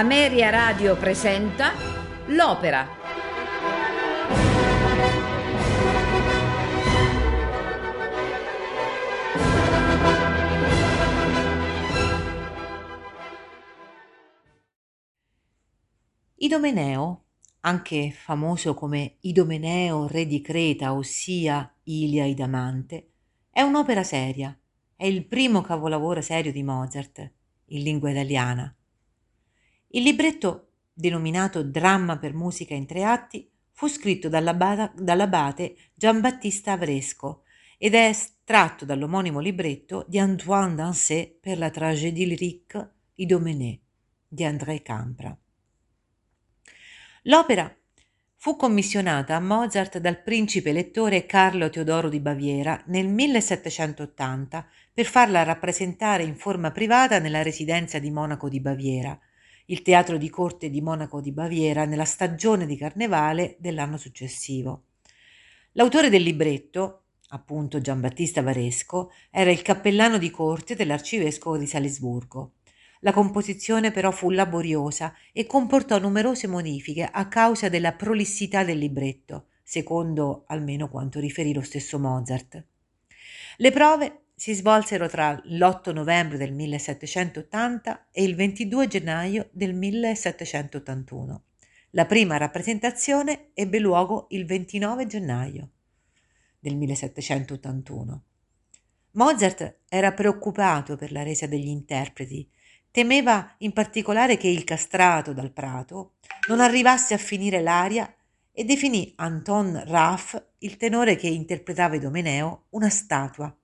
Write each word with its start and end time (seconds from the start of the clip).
Ameria 0.00 0.48
Radio 0.48 0.96
presenta 0.96 1.72
L'Opera. 2.28 2.88
Idomeneo, 16.36 17.24
anche 17.60 18.10
famoso 18.10 18.72
come 18.72 19.18
Idomeneo, 19.20 20.06
re 20.06 20.24
di 20.24 20.40
Creta, 20.40 20.94
ossia 20.94 21.70
Ilia 21.82 22.24
Idamante, 22.24 23.10
è 23.50 23.60
un'opera 23.60 24.02
seria, 24.02 24.58
è 24.96 25.04
il 25.04 25.26
primo 25.26 25.60
capolavoro 25.60 26.22
serio 26.22 26.52
di 26.52 26.62
Mozart 26.62 27.32
in 27.66 27.82
lingua 27.82 28.08
italiana. 28.08 28.74
Il 29.92 30.04
libretto, 30.04 30.68
denominato 30.92 31.64
Dramma 31.64 32.16
per 32.16 32.32
musica 32.32 32.74
in 32.74 32.86
tre 32.86 33.02
atti, 33.02 33.50
fu 33.72 33.88
scritto 33.88 34.28
dall'abate 34.28 35.76
Giambattista 35.94 36.72
Avresco 36.72 37.42
ed 37.76 37.94
è 37.94 38.06
estratto 38.06 38.84
dall'omonimo 38.84 39.40
libretto 39.40 40.04
di 40.06 40.18
Antoine 40.18 40.76
Dancet 40.76 41.38
per 41.40 41.58
la 41.58 41.70
tragédie 41.70 42.26
lyrique 42.26 42.92
Idomenée 43.16 43.80
di 44.28 44.44
André 44.44 44.80
Campra. 44.82 45.36
L'opera 47.22 47.74
fu 48.36 48.54
commissionata 48.54 49.34
a 49.34 49.40
Mozart 49.40 49.98
dal 49.98 50.22
principe 50.22 50.70
elettore 50.70 51.26
Carlo 51.26 51.68
Teodoro 51.68 52.08
di 52.08 52.20
Baviera 52.20 52.80
nel 52.86 53.08
1780 53.08 54.68
per 54.94 55.04
farla 55.06 55.42
rappresentare 55.42 56.22
in 56.22 56.36
forma 56.36 56.70
privata 56.70 57.18
nella 57.18 57.42
residenza 57.42 57.98
di 57.98 58.10
Monaco 58.10 58.48
di 58.48 58.60
Baviera, 58.60 59.18
il 59.70 59.82
teatro 59.82 60.16
di 60.16 60.28
corte 60.28 60.68
di 60.68 60.80
Monaco 60.80 61.20
di 61.20 61.30
Baviera 61.30 61.84
nella 61.84 62.04
stagione 62.04 62.66
di 62.66 62.76
carnevale 62.76 63.56
dell'anno 63.60 63.96
successivo. 63.96 64.86
L'autore 65.72 66.10
del 66.10 66.22
libretto, 66.22 67.04
appunto 67.28 67.80
Giambattista 67.80 68.42
Varesco, 68.42 69.12
era 69.30 69.52
il 69.52 69.62
cappellano 69.62 70.18
di 70.18 70.28
corte 70.30 70.74
dell'arcivescovo 70.74 71.56
di 71.56 71.68
Salisburgo. 71.68 72.54
La 73.02 73.12
composizione 73.12 73.92
però 73.92 74.10
fu 74.10 74.30
laboriosa 74.30 75.14
e 75.32 75.46
comportò 75.46 75.98
numerose 75.98 76.48
modifiche 76.48 77.04
a 77.04 77.28
causa 77.28 77.68
della 77.68 77.92
prolissità 77.92 78.64
del 78.64 78.78
libretto, 78.78 79.46
secondo 79.62 80.42
almeno 80.48 80.88
quanto 80.88 81.20
riferì 81.20 81.54
lo 81.54 81.62
stesso 81.62 81.96
Mozart. 82.00 82.64
Le 83.56 83.70
prove 83.70 84.19
si 84.40 84.54
svolsero 84.54 85.06
tra 85.06 85.38
l'8 85.44 85.92
novembre 85.92 86.38
del 86.38 86.54
1780 86.54 88.06
e 88.10 88.22
il 88.22 88.34
22 88.34 88.86
gennaio 88.86 89.50
del 89.52 89.74
1781. 89.74 91.42
La 91.90 92.06
prima 92.06 92.38
rappresentazione 92.38 93.50
ebbe 93.52 93.78
luogo 93.78 94.28
il 94.30 94.46
29 94.46 95.06
gennaio 95.06 95.68
del 96.58 96.74
1781. 96.74 98.22
Mozart 99.10 99.80
era 99.90 100.14
preoccupato 100.14 100.96
per 100.96 101.12
la 101.12 101.22
resa 101.22 101.46
degli 101.46 101.68
interpreti 101.68 102.48
Temeva 102.90 103.56
in 103.58 103.74
particolare 103.74 104.38
che 104.38 104.48
il 104.48 104.64
castrato 104.64 105.34
dal 105.34 105.52
prato 105.52 106.14
non 106.48 106.60
arrivasse 106.60 107.12
a 107.12 107.18
finire 107.18 107.60
l'aria 107.60 108.10
e 108.50 108.64
definì 108.64 109.12
Anton 109.16 109.82
Raff, 109.84 110.34
il 110.60 110.78
tenore 110.78 111.16
che 111.16 111.28
interpretava 111.28 111.96
Idomeneo, 111.96 112.68
una 112.70 112.88
statua. 112.88 113.54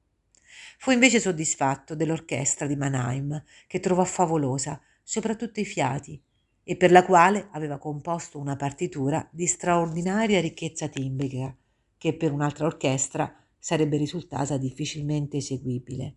Fu 0.78 0.90
invece 0.90 1.20
soddisfatto 1.20 1.94
dell'orchestra 1.94 2.66
di 2.66 2.76
Mannheim, 2.76 3.42
che 3.66 3.80
trovò 3.80 4.04
favolosa, 4.04 4.80
soprattutto 5.02 5.60
i 5.60 5.64
fiati, 5.64 6.20
e 6.62 6.76
per 6.76 6.90
la 6.90 7.04
quale 7.04 7.48
aveva 7.52 7.78
composto 7.78 8.38
una 8.38 8.56
partitura 8.56 9.26
di 9.30 9.46
straordinaria 9.46 10.40
ricchezza 10.40 10.88
timbrica, 10.88 11.56
che 11.96 12.14
per 12.14 12.32
un'altra 12.32 12.66
orchestra 12.66 13.34
sarebbe 13.58 13.96
risultata 13.96 14.56
difficilmente 14.56 15.38
eseguibile. 15.38 16.16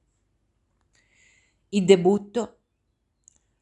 Il 1.70 1.86
debutto 1.86 2.58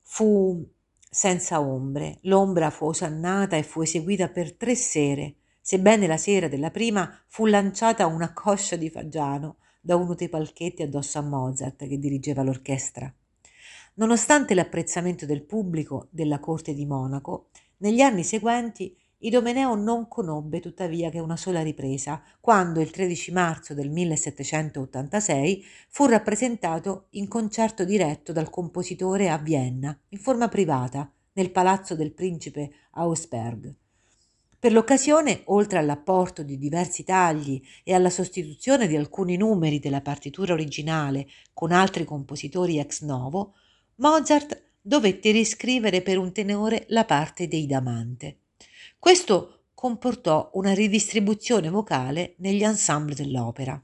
fu 0.01 0.65
senza 1.09 1.59
ombre, 1.59 2.19
l'ombra 2.21 2.69
fu 2.69 2.85
osannata 2.85 3.55
e 3.55 3.63
fu 3.63 3.81
eseguita 3.81 4.29
per 4.29 4.53
tre 4.55 4.75
sere, 4.75 5.35
sebbene 5.61 6.07
la 6.07 6.17
sera 6.17 6.47
della 6.47 6.71
prima 6.71 7.21
fu 7.27 7.45
lanciata 7.45 8.05
una 8.05 8.31
coscia 8.33 8.75
di 8.75 8.89
fagiano 8.89 9.57
da 9.79 9.95
uno 9.95 10.15
dei 10.15 10.29
palchetti 10.29 10.83
addosso 10.83 11.19
a 11.19 11.21
Mozart 11.21 11.87
che 11.87 11.97
dirigeva 11.97 12.43
l'orchestra. 12.43 13.13
Nonostante 13.95 14.53
l'apprezzamento 14.53 15.25
del 15.25 15.43
pubblico 15.43 16.07
della 16.11 16.39
corte 16.39 16.73
di 16.73 16.85
Monaco, 16.85 17.49
negli 17.77 18.01
anni 18.01 18.23
seguenti 18.23 18.95
Idomeneo 19.19 19.73
non 19.73 20.07
conobbe 20.07 20.59
tuttavia 20.59 21.09
che 21.09 21.19
una 21.19 21.37
sola 21.37 21.63
ripresa, 21.63 22.21
quando 22.39 22.81
il 22.81 22.91
13 22.91 23.31
marzo 23.31 23.73
del 23.73 23.89
1786 23.89 25.65
fu 25.87 26.05
rappresentato 26.05 27.07
in 27.11 27.27
concerto 27.27 27.83
diretto 27.83 28.31
dal 28.31 28.51
compositore 28.51 29.29
a 29.29 29.39
Vienna, 29.39 29.97
in 30.09 30.19
forma 30.19 30.47
privata, 30.49 31.11
nel 31.33 31.49
palazzo 31.49 31.95
del 31.95 32.13
principe 32.13 32.71
Auersperg. 32.91 33.75
Per 34.67 34.75
l'occasione, 34.75 35.43
oltre 35.45 35.77
all'apporto 35.77 36.43
di 36.43 36.57
diversi 36.57 37.05
tagli 37.05 37.61
e 37.85 37.93
alla 37.93 38.09
sostituzione 38.09 38.87
di 38.87 38.97
alcuni 38.97 39.37
numeri 39.37 39.79
della 39.79 40.01
partitura 40.01 40.51
originale 40.51 41.25
con 41.53 41.71
altri 41.71 42.03
compositori 42.03 42.77
ex 42.77 43.01
novo, 43.03 43.53
Mozart 43.95 44.61
dovette 44.81 45.31
riscrivere 45.31 46.01
per 46.01 46.17
un 46.17 46.33
tenore 46.33 46.83
la 46.89 47.05
parte 47.05 47.47
dei 47.47 47.65
Damante. 47.65 48.39
Questo 48.99 49.67
comportò 49.73 50.49
una 50.55 50.73
ridistribuzione 50.73 51.69
vocale 51.69 52.35
negli 52.39 52.65
ensemble 52.65 53.15
dell'opera. 53.15 53.81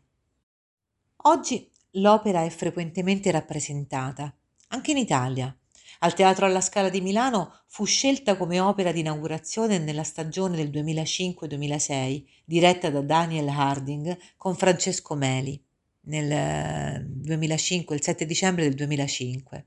Oggi 1.16 1.72
l'opera 1.91 2.43
è 2.43 2.49
frequentemente 2.49 3.31
rappresentata, 3.31 4.35
anche 4.67 4.91
in 4.91 4.97
Italia. 4.97 5.57
Al 6.03 6.16
Teatro 6.16 6.46
alla 6.46 6.59
Scala 6.59 6.90
di 6.90 7.00
Milano 7.00 7.62
fu 7.66 7.86
scelta 7.86 8.36
come 8.36 8.59
opera 8.59 8.91
di 8.91 9.00
inaugurazione 9.00 9.78
nella 9.78 10.03
stagione 10.03 10.58
del 10.58 10.69
2005-2006, 10.69 12.25
diretta 12.44 12.90
da 12.90 13.00
Daniel 13.00 13.47
Harding 13.47 14.18
con 14.36 14.53
Francesco 14.53 15.16
Meli 15.16 15.58
nel 16.02 17.06
2005, 17.08 17.96
il 17.96 18.03
7 18.03 18.25
dicembre 18.25 18.64
del 18.66 18.74
2005. 18.74 19.66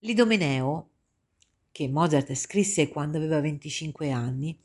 L'Idomeneo, 0.00 0.90
che 1.72 1.88
Mozart 1.88 2.32
scrisse 2.34 2.88
quando 2.88 3.16
aveva 3.16 3.40
25 3.40 4.12
anni, 4.12 4.56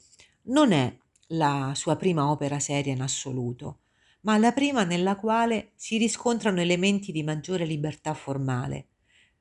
non 0.44 0.72
è 0.72 0.96
la 1.30 1.72
sua 1.74 1.96
prima 1.96 2.30
opera 2.30 2.60
seria 2.60 2.94
in 2.94 3.02
assoluto, 3.02 3.80
ma 4.22 4.38
la 4.38 4.52
prima 4.52 4.84
nella 4.84 5.16
quale 5.16 5.72
si 5.74 5.98
riscontrano 5.98 6.62
elementi 6.62 7.12
di 7.12 7.24
maggiore 7.24 7.66
libertà 7.66 8.14
formale. 8.14 8.90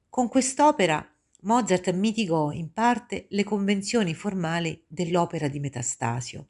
Con 0.09 0.29
quest'opera 0.29 1.07
Mozart 1.47 1.93
mitigò 1.93 2.51
in 2.51 2.73
parte 2.73 3.27
le 3.31 3.45
convenzioni 3.45 4.15
formali 4.15 4.83
dell'opera 4.89 5.47
di 5.47 5.61
Metastasio. 5.61 6.49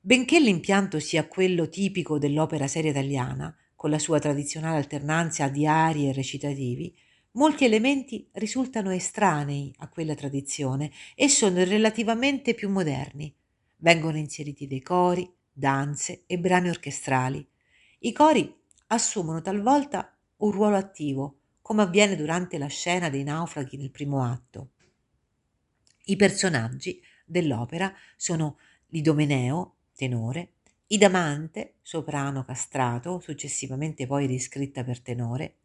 Benché 0.00 0.38
l'impianto 0.38 1.00
sia 1.00 1.26
quello 1.26 1.70
tipico 1.70 2.18
dell'opera 2.18 2.66
seria 2.66 2.90
italiana, 2.90 3.56
con 3.74 3.88
la 3.88 3.98
sua 3.98 4.18
tradizionale 4.18 4.76
alternanza 4.76 5.48
di 5.48 5.66
arie 5.66 6.10
e 6.10 6.12
recitativi, 6.12 6.94
molti 7.32 7.64
elementi 7.64 8.28
risultano 8.32 8.90
estranei 8.90 9.74
a 9.78 9.88
quella 9.88 10.14
tradizione 10.14 10.90
e 11.14 11.30
sono 11.30 11.64
relativamente 11.64 12.52
più 12.52 12.68
moderni, 12.68 13.34
vengono 13.78 14.18
inseriti 14.18 14.66
dei 14.66 14.82
cori, 14.82 15.26
danze 15.50 16.24
e 16.26 16.38
brani 16.38 16.68
orchestrali. 16.68 17.48
I 18.00 18.12
cori 18.12 18.54
assumono 18.88 19.40
talvolta 19.40 20.14
un 20.36 20.50
ruolo 20.50 20.76
attivo, 20.76 21.38
come 21.62 21.82
avviene 21.82 22.16
durante 22.16 22.58
la 22.58 22.66
scena 22.66 23.08
dei 23.08 23.22
naufraghi 23.22 23.76
nel 23.76 23.90
primo 23.90 24.24
atto. 24.24 24.72
I 26.04 26.16
personaggi 26.16 27.00
dell'opera 27.24 27.94
sono 28.16 28.58
l'Idomeneo, 28.88 29.76
tenore, 29.94 30.54
Idamante, 30.92 31.76
soprano 31.80 32.44
castrato, 32.44 33.18
successivamente 33.18 34.06
poi 34.06 34.26
riscritta 34.26 34.84
per 34.84 35.00
tenore, 35.00 35.60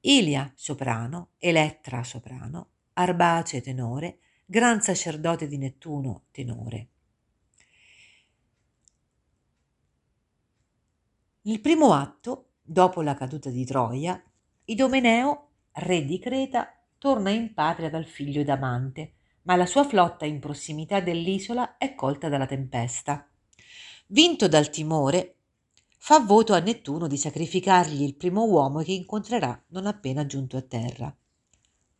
Ilia, 0.00 0.50
soprano, 0.54 1.32
Elettra, 1.36 2.02
soprano, 2.04 2.70
Arbace, 2.94 3.60
tenore, 3.60 4.20
Gran 4.46 4.80
sacerdote 4.80 5.48
di 5.48 5.58
Nettuno, 5.58 6.26
tenore. 6.30 6.88
Nel 11.42 11.60
primo 11.60 11.92
atto, 11.92 12.52
dopo 12.62 13.02
la 13.02 13.14
caduta 13.14 13.50
di 13.50 13.64
Troia, 13.64 14.22
Idomeneo, 14.68 15.50
re 15.74 16.04
di 16.04 16.18
Creta, 16.18 16.76
torna 16.98 17.30
in 17.30 17.54
patria 17.54 17.88
dal 17.88 18.04
figlio 18.04 18.42
Damante, 18.42 19.12
ma 19.42 19.54
la 19.54 19.64
sua 19.64 19.84
flotta 19.84 20.24
in 20.24 20.40
prossimità 20.40 20.98
dell'isola 20.98 21.76
è 21.76 21.94
colta 21.94 22.28
dalla 22.28 22.46
tempesta. 22.46 23.28
Vinto 24.08 24.48
dal 24.48 24.68
timore, 24.68 25.36
fa 25.98 26.18
voto 26.18 26.52
a 26.52 26.58
Nettuno 26.58 27.06
di 27.06 27.16
sacrificargli 27.16 28.02
il 28.02 28.16
primo 28.16 28.44
uomo 28.44 28.82
che 28.82 28.90
incontrerà 28.90 29.56
non 29.68 29.86
appena 29.86 30.26
giunto 30.26 30.56
a 30.56 30.62
terra. 30.62 31.16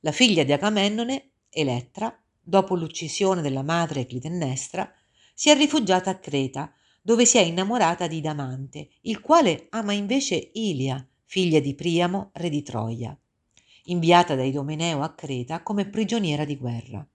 La 0.00 0.12
figlia 0.12 0.42
di 0.42 0.52
Agamennone, 0.52 1.30
Elettra, 1.48 2.20
dopo 2.40 2.74
l'uccisione 2.74 3.42
della 3.42 3.62
madre 3.62 4.06
Clitennestra, 4.06 4.92
si 5.34 5.50
è 5.50 5.56
rifugiata 5.56 6.10
a 6.10 6.18
Creta, 6.18 6.72
dove 7.00 7.26
si 7.26 7.38
è 7.38 7.42
innamorata 7.42 8.08
di 8.08 8.20
Damante, 8.20 8.88
il 9.02 9.20
quale 9.20 9.68
ama 9.70 9.92
invece 9.92 10.50
Ilia, 10.54 11.08
figlia 11.26 11.60
di 11.60 11.74
Priamo, 11.74 12.30
re 12.34 12.48
di 12.48 12.62
Troia, 12.62 13.16
inviata 13.84 14.34
da 14.34 14.42
Idomeneo 14.42 15.02
a 15.02 15.12
Creta 15.14 15.62
come 15.62 15.86
prigioniera 15.86 16.44
di 16.44 16.56
guerra. 16.56 17.06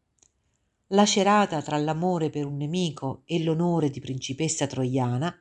Lacerata 0.88 1.62
tra 1.62 1.78
l'amore 1.78 2.30
per 2.30 2.46
un 2.46 2.58
nemico 2.58 3.24
e 3.26 3.42
l'onore 3.42 3.90
di 3.90 4.00
principessa 4.00 4.68
troiana, 4.68 5.34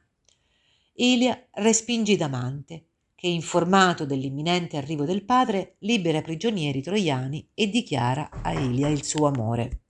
Ilia 0.94 1.46
respinge 1.55 2.17
Damante, 2.17 2.87
che 3.14 3.26
informato 3.26 4.06
dell'imminente 4.06 4.76
arrivo 4.76 5.05
del 5.05 5.25
padre 5.25 5.75
libera 5.81 6.19
i 6.19 6.22
prigionieri 6.22 6.81
troiani 6.81 7.50
e 7.52 7.69
dichiara 7.69 8.31
a 8.43 8.52
Ilia 8.52 8.88
il 8.88 9.05
suo 9.05 9.26
amore. 9.26 9.82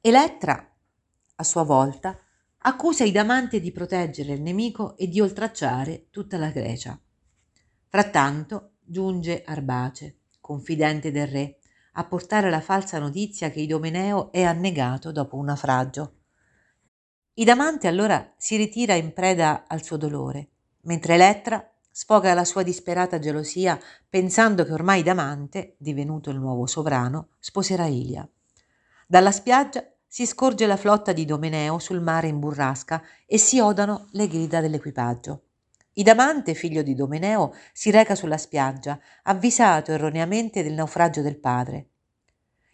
Elettra 0.00 0.74
a 1.36 1.42
sua 1.42 1.64
volta, 1.64 2.18
accusa 2.58 3.04
i 3.04 3.12
damanti 3.12 3.60
di 3.60 3.72
proteggere 3.72 4.34
il 4.34 4.42
nemico 4.42 4.96
e 4.96 5.08
di 5.08 5.20
oltracciare 5.20 6.06
tutta 6.10 6.36
la 6.36 6.50
Grecia. 6.50 7.00
Frattanto 7.92 8.74
giunge 8.84 9.42
Arbace, 9.44 10.18
confidente 10.40 11.10
del 11.10 11.26
re, 11.26 11.58
a 11.94 12.04
portare 12.04 12.48
la 12.48 12.60
falsa 12.60 13.00
notizia 13.00 13.50
che 13.50 13.58
Idomeneo 13.58 14.30
è 14.30 14.44
annegato 14.44 15.10
dopo 15.10 15.34
un 15.34 15.46
naufragio. 15.46 16.14
Idamante 17.34 17.88
allora 17.88 18.32
si 18.36 18.54
ritira 18.54 18.94
in 18.94 19.12
preda 19.12 19.64
al 19.66 19.82
suo 19.82 19.96
dolore, 19.96 20.50
mentre 20.82 21.14
Elettra 21.14 21.68
sfoga 21.90 22.32
la 22.32 22.44
sua 22.44 22.62
disperata 22.62 23.18
gelosia 23.18 23.76
pensando 24.08 24.64
che 24.64 24.72
ormai 24.72 25.02
Damante, 25.02 25.74
divenuto 25.76 26.30
il 26.30 26.38
nuovo 26.38 26.66
sovrano, 26.66 27.30
sposerà 27.40 27.86
Ilia. 27.86 28.24
Dalla 29.04 29.32
spiaggia 29.32 29.84
si 30.06 30.26
scorge 30.26 30.64
la 30.68 30.76
flotta 30.76 31.12
di 31.12 31.24
Domeneo 31.24 31.80
sul 31.80 32.00
mare 32.00 32.28
in 32.28 32.38
burrasca 32.38 33.02
e 33.26 33.36
si 33.36 33.58
odano 33.58 34.06
le 34.12 34.28
grida 34.28 34.60
dell'equipaggio. 34.60 35.46
Idamante, 35.94 36.54
figlio 36.54 36.82
di 36.82 36.94
Domeneo, 36.94 37.52
si 37.72 37.90
reca 37.90 38.14
sulla 38.14 38.38
spiaggia, 38.38 38.98
avvisato 39.24 39.90
erroneamente 39.90 40.62
del 40.62 40.74
naufragio 40.74 41.20
del 41.20 41.38
padre. 41.38 41.88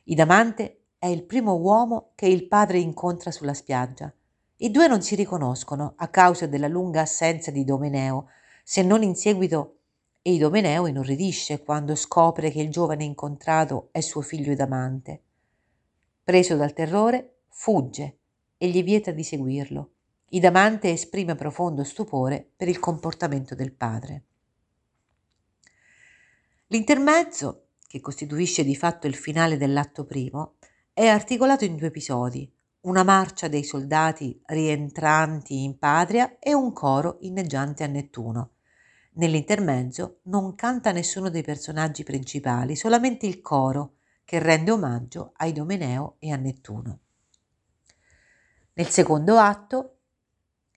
Idamante 0.04 0.82
è 0.98 1.06
il 1.06 1.24
primo 1.24 1.54
uomo 1.54 2.12
che 2.14 2.26
il 2.26 2.46
padre 2.46 2.78
incontra 2.78 3.30
sulla 3.30 3.54
spiaggia. 3.54 4.12
I 4.58 4.70
due 4.70 4.86
non 4.86 5.02
si 5.02 5.14
riconoscono 5.14 5.94
a 5.96 6.08
causa 6.08 6.46
della 6.46 6.68
lunga 6.68 7.00
assenza 7.00 7.50
di 7.50 7.64
Domeneo, 7.64 8.28
se 8.62 8.82
non 8.82 9.02
in 9.02 9.14
seguito 9.14 9.78
e 10.20 10.32
Idomeneo 10.32 10.86
inorridisce 10.86 11.62
quando 11.62 11.94
scopre 11.94 12.50
che 12.50 12.60
il 12.60 12.70
giovane 12.70 13.04
incontrato 13.04 13.88
è 13.92 14.00
suo 14.00 14.20
figlio 14.20 14.50
Idamante. 14.50 15.22
Preso 16.22 16.56
dal 16.56 16.72
terrore, 16.72 17.36
fugge 17.48 18.18
e 18.58 18.68
gli 18.68 18.82
vieta 18.82 19.10
di 19.12 19.22
seguirlo. 19.22 19.90
Idamante 20.30 20.90
esprime 20.90 21.36
profondo 21.36 21.84
stupore 21.84 22.50
per 22.56 22.66
il 22.66 22.80
comportamento 22.80 23.54
del 23.54 23.72
padre. 23.72 24.24
L'intermezzo, 26.66 27.66
che 27.86 28.00
costituisce 28.00 28.64
di 28.64 28.74
fatto 28.74 29.06
il 29.06 29.14
finale 29.14 29.56
dell'atto 29.56 30.04
primo, 30.04 30.56
è 30.92 31.06
articolato 31.06 31.64
in 31.64 31.76
due 31.76 31.86
episodi, 31.86 32.52
una 32.80 33.04
marcia 33.04 33.46
dei 33.46 33.62
soldati 33.62 34.40
rientranti 34.46 35.62
in 35.62 35.78
patria 35.78 36.38
e 36.40 36.54
un 36.54 36.72
coro 36.72 37.18
inneggiante 37.20 37.84
a 37.84 37.86
Nettuno. 37.86 38.50
Nell'intermezzo 39.12 40.18
non 40.24 40.56
canta 40.56 40.90
nessuno 40.90 41.30
dei 41.30 41.42
personaggi 41.42 42.02
principali, 42.02 42.74
solamente 42.74 43.26
il 43.26 43.40
coro, 43.40 43.94
che 44.24 44.40
rende 44.40 44.72
omaggio 44.72 45.30
a 45.36 45.46
Idomeneo 45.46 46.16
e 46.18 46.32
a 46.32 46.36
Nettuno. 46.36 46.98
Nel 48.72 48.88
secondo 48.88 49.36
atto, 49.36 49.95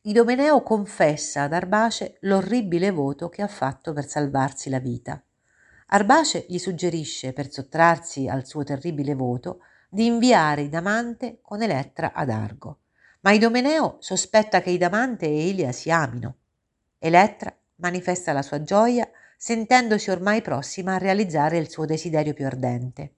Idomeneo 0.01 0.63
confessa 0.63 1.43
ad 1.43 1.51
Arbace 1.51 2.19
l'orribile 2.21 2.89
voto 2.89 3.27
che 3.27 3.41
ha 3.41 3.47
fatto 3.47 3.91
per 3.91 4.07
salvarsi 4.07 4.69
la 4.69 4.79
vita. 4.79 5.21
Arbace 5.87 6.45
gli 6.47 6.57
suggerisce, 6.57 7.33
per 7.33 7.51
sottrarsi 7.51 8.29
al 8.29 8.45
suo 8.45 8.63
terribile 8.63 9.13
voto, 9.13 9.59
di 9.89 10.05
inviare 10.05 10.61
Idamante 10.61 11.39
con 11.41 11.61
Elettra 11.61 12.13
ad 12.13 12.29
Argo. 12.29 12.79
Ma 13.21 13.31
Idomeneo 13.31 13.97
sospetta 13.99 14.61
che 14.61 14.69
Idamante 14.69 15.25
e 15.25 15.49
Ilia 15.49 15.73
si 15.73 15.91
amino. 15.91 16.35
Elettra 16.97 17.53
manifesta 17.75 18.31
la 18.31 18.41
sua 18.41 18.63
gioia 18.63 19.09
sentendosi 19.35 20.11
ormai 20.11 20.41
prossima 20.41 20.93
a 20.93 20.97
realizzare 20.97 21.57
il 21.57 21.69
suo 21.69 21.83
desiderio 21.83 22.33
più 22.33 22.45
ardente. 22.45 23.15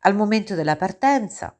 Al 0.00 0.14
momento 0.14 0.54
della 0.54 0.76
partenza, 0.76 1.56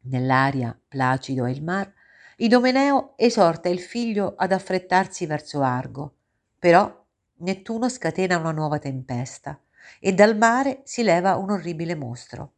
nell'aria 0.00 0.78
placido 0.86 1.46
e 1.46 1.52
il 1.52 1.62
mar, 1.62 1.90
Idomeneo 2.36 3.14
esorta 3.16 3.68
il 3.68 3.80
figlio 3.80 4.34
ad 4.36 4.52
affrettarsi 4.52 5.26
verso 5.26 5.62
Argo, 5.62 6.14
però 6.58 7.02
Nettuno 7.36 7.88
scatena 7.88 8.38
una 8.38 8.52
nuova 8.52 8.78
tempesta 8.78 9.60
e 10.00 10.12
dal 10.12 10.36
mare 10.36 10.82
si 10.84 11.02
leva 11.02 11.36
un 11.36 11.50
orribile 11.50 11.94
mostro. 11.94 12.52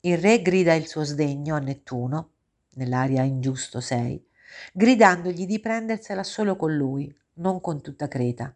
Il 0.00 0.18
re 0.18 0.42
grida 0.42 0.74
il 0.74 0.86
suo 0.86 1.04
sdegno 1.04 1.54
a 1.54 1.58
Nettuno, 1.58 2.30
nell'aria 2.74 3.22
ingiusto 3.22 3.80
sei, 3.80 4.26
gridandogli 4.72 5.46
di 5.46 5.60
prendersela 5.60 6.22
solo 6.22 6.56
con 6.56 6.74
lui, 6.74 7.14
non 7.34 7.60
con 7.60 7.80
tutta 7.82 8.08
Creta. 8.08 8.54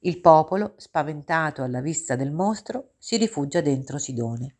Il 0.00 0.20
popolo, 0.20 0.74
spaventato 0.76 1.62
alla 1.62 1.80
vista 1.80 2.14
del 2.16 2.30
mostro, 2.30 2.92
si 2.98 3.16
rifugia 3.16 3.60
dentro 3.60 3.98
Sidone. 3.98 4.56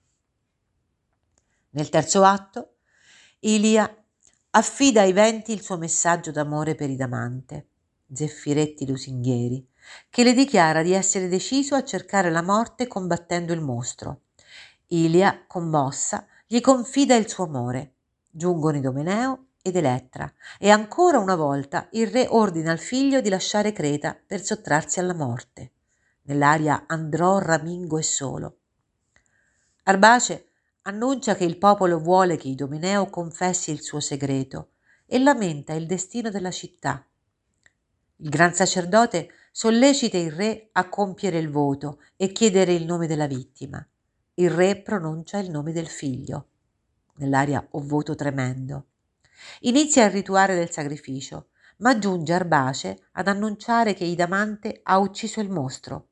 Nel 1.70 1.88
terzo 1.88 2.25
atto, 2.25 2.76
Ilia 3.40 4.03
affida 4.56 5.00
ai 5.00 5.12
venti 5.12 5.52
il 5.52 5.62
suo 5.62 5.76
messaggio 5.76 6.30
d'amore 6.30 6.76
per 6.76 6.88
Idamante, 6.88 7.66
Zeffiretti 8.12 8.87
lusinghieri, 8.87 9.66
che 10.08 10.23
le 10.23 10.32
dichiara 10.32 10.82
di 10.82 10.92
essere 10.92 11.28
deciso 11.28 11.75
a 11.75 11.82
cercare 11.82 12.30
la 12.30 12.42
morte 12.42 12.87
combattendo 12.87 13.52
il 13.52 13.61
mostro. 13.61 14.20
Ilia, 14.88 15.44
commossa, 15.46 16.26
gli 16.46 16.61
confida 16.61 17.16
il 17.16 17.28
suo 17.28 17.44
amore. 17.44 17.94
Giungono 18.30 18.76
Idomeneo 18.76 19.46
ed 19.61 19.75
Elettra, 19.75 20.32
e 20.58 20.70
ancora 20.70 21.18
una 21.18 21.34
volta 21.34 21.88
il 21.92 22.06
re 22.06 22.26
ordina 22.28 22.70
al 22.70 22.78
figlio 22.78 23.20
di 23.20 23.28
lasciare 23.28 23.73
Creta 23.73 24.16
per 24.25 24.40
sottrarsi 24.40 25.00
alla 25.00 25.14
morte. 25.14 25.73
Nell'aria 26.23 26.84
andrò 26.87 27.38
ramingo 27.38 27.99
e 27.99 28.02
solo. 28.02 28.58
Arbace 29.84 30.50
annuncia 30.87 31.35
che 31.35 31.45
il 31.45 31.57
popolo 31.57 31.99
vuole 31.99 32.37
che 32.37 32.49
Idomeneo 32.49 33.09
confessi 33.09 33.71
il 33.71 33.81
suo 33.81 34.00
segreto 34.00 34.73
e 35.07 35.19
lamenta 35.19 35.73
il 35.73 35.87
destino 35.87 36.29
della 36.29 36.50
città. 36.50 37.07
Il 38.17 38.29
gran 38.29 38.53
sacerdote 38.53 39.31
sollecita 39.50 40.19
il 40.19 40.31
re 40.31 40.69
a 40.73 40.88
compiere 40.91 41.38
il 41.38 41.49
voto 41.49 42.00
e 42.17 42.33
chiedere 42.33 42.75
il 42.75 42.85
nome 42.85 43.07
della 43.07 43.26
vittima. 43.26 43.87
Il 44.35 44.50
re 44.50 44.76
pronuncia 44.76 45.38
il 45.38 45.49
nome 45.49 45.73
del 45.73 45.87
figlio. 45.87 46.49
Nell'aria 47.17 47.67
ho 47.71 47.81
voto 47.81 48.14
tremendo. 48.14 48.87
Inizia 49.61 50.05
il 50.05 50.11
rituale 50.11 50.55
del 50.55 50.71
sacrificio, 50.71 51.49
ma 51.79 51.99
giunge 51.99 52.35
Arbace 52.35 53.07
ad 53.12 53.29
annunciare 53.29 53.95
che 53.95 54.05
Idamante 54.05 54.81
ha 54.83 54.99
ucciso 54.99 55.41
il 55.41 55.49
mostro. 55.49 56.09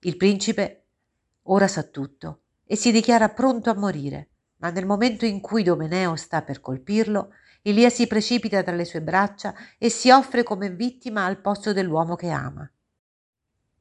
Il 0.00 0.16
principe 0.16 0.84
ora 1.42 1.68
sa 1.68 1.82
tutto 1.82 2.41
e 2.64 2.76
si 2.76 2.92
dichiara 2.92 3.28
pronto 3.28 3.70
a 3.70 3.74
morire, 3.74 4.28
ma 4.56 4.70
nel 4.70 4.86
momento 4.86 5.24
in 5.24 5.40
cui 5.40 5.62
Domeneo 5.62 6.16
sta 6.16 6.42
per 6.42 6.60
colpirlo, 6.60 7.32
Elia 7.62 7.90
si 7.90 8.06
precipita 8.06 8.62
tra 8.62 8.74
le 8.74 8.84
sue 8.84 9.02
braccia 9.02 9.54
e 9.78 9.88
si 9.88 10.10
offre 10.10 10.42
come 10.42 10.70
vittima 10.70 11.24
al 11.24 11.40
posto 11.40 11.72
dell'uomo 11.72 12.16
che 12.16 12.30
ama. 12.30 12.68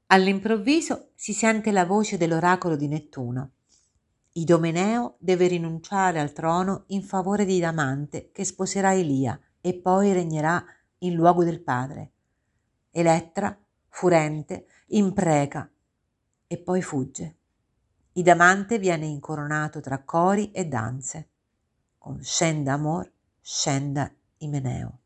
All'improvviso 0.07 1.11
si 1.15 1.33
sente 1.33 1.71
la 1.71 1.85
voce 1.85 2.17
dell'oracolo 2.17 2.75
di 2.75 2.87
Nettuno. 2.87 3.51
Idomeneo 4.33 5.15
deve 5.19 5.47
rinunciare 5.47 6.19
al 6.19 6.31
trono 6.31 6.83
in 6.87 7.01
favore 7.01 7.45
di 7.45 7.59
Damante 7.59 8.29
che 8.31 8.43
sposerà 8.43 8.93
Elia 8.93 9.39
e 9.59 9.73
poi 9.73 10.13
regnerà 10.13 10.63
in 10.99 11.13
luogo 11.13 11.43
del 11.43 11.61
padre. 11.61 12.11
Elettra, 12.91 13.57
furente, 13.87 14.65
impreca 14.87 15.69
e 16.45 16.57
poi 16.57 16.81
fugge. 16.81 17.37
Idamante 18.13 18.77
viene 18.77 19.05
incoronato 19.05 19.79
tra 19.79 20.03
cori 20.03 20.51
e 20.51 20.65
danze. 20.65 21.29
Con 21.97 22.21
scenda 22.21 22.73
amor, 22.73 23.09
scenda 23.39 24.13
Imeneo. 24.39 24.99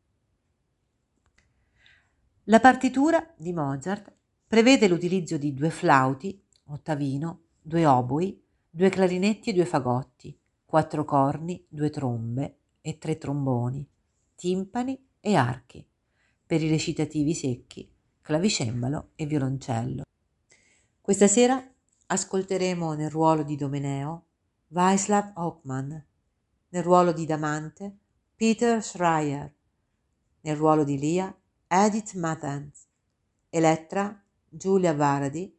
La 2.45 2.59
partitura 2.59 3.31
di 3.37 3.53
Mozart 3.53 4.11
prevede 4.47 4.87
l'utilizzo 4.87 5.37
di 5.37 5.53
due 5.53 5.69
flauti, 5.69 6.43
ottavino, 6.65 7.41
due 7.61 7.85
oboi, 7.85 8.43
due 8.67 8.89
clarinetti 8.89 9.51
e 9.51 9.53
due 9.53 9.65
fagotti, 9.65 10.35
quattro 10.65 11.05
corni, 11.05 11.63
due 11.69 11.91
trombe 11.91 12.57
e 12.81 12.97
tre 12.97 13.19
tromboni, 13.19 13.87
timpani 14.33 15.09
e 15.19 15.35
archi, 15.35 15.87
per 16.43 16.63
i 16.63 16.69
recitativi 16.69 17.35
secchi, 17.35 17.87
clavicembalo 18.21 19.11
e 19.13 19.27
violoncello. 19.27 20.03
Questa 21.01 21.27
sera 21.27 21.63
ascolteremo 22.07 22.93
nel 22.93 23.09
ruolo 23.09 23.43
di 23.43 23.55
Domeneo 23.55 24.25
Václav 24.67 25.31
Hockman, 25.35 26.05
nel 26.69 26.83
ruolo 26.83 27.11
di 27.13 27.25
Damante 27.25 27.97
Peter 28.35 28.83
Schreier, 28.83 29.53
nel 30.41 30.55
ruolo 30.55 30.83
di 30.83 30.97
Lia 30.97 31.35
Edith 31.67 32.13
Mathens, 32.13 32.85
Elettra 33.49 34.21
Giulia 34.47 34.93
Varadi, 34.93 35.55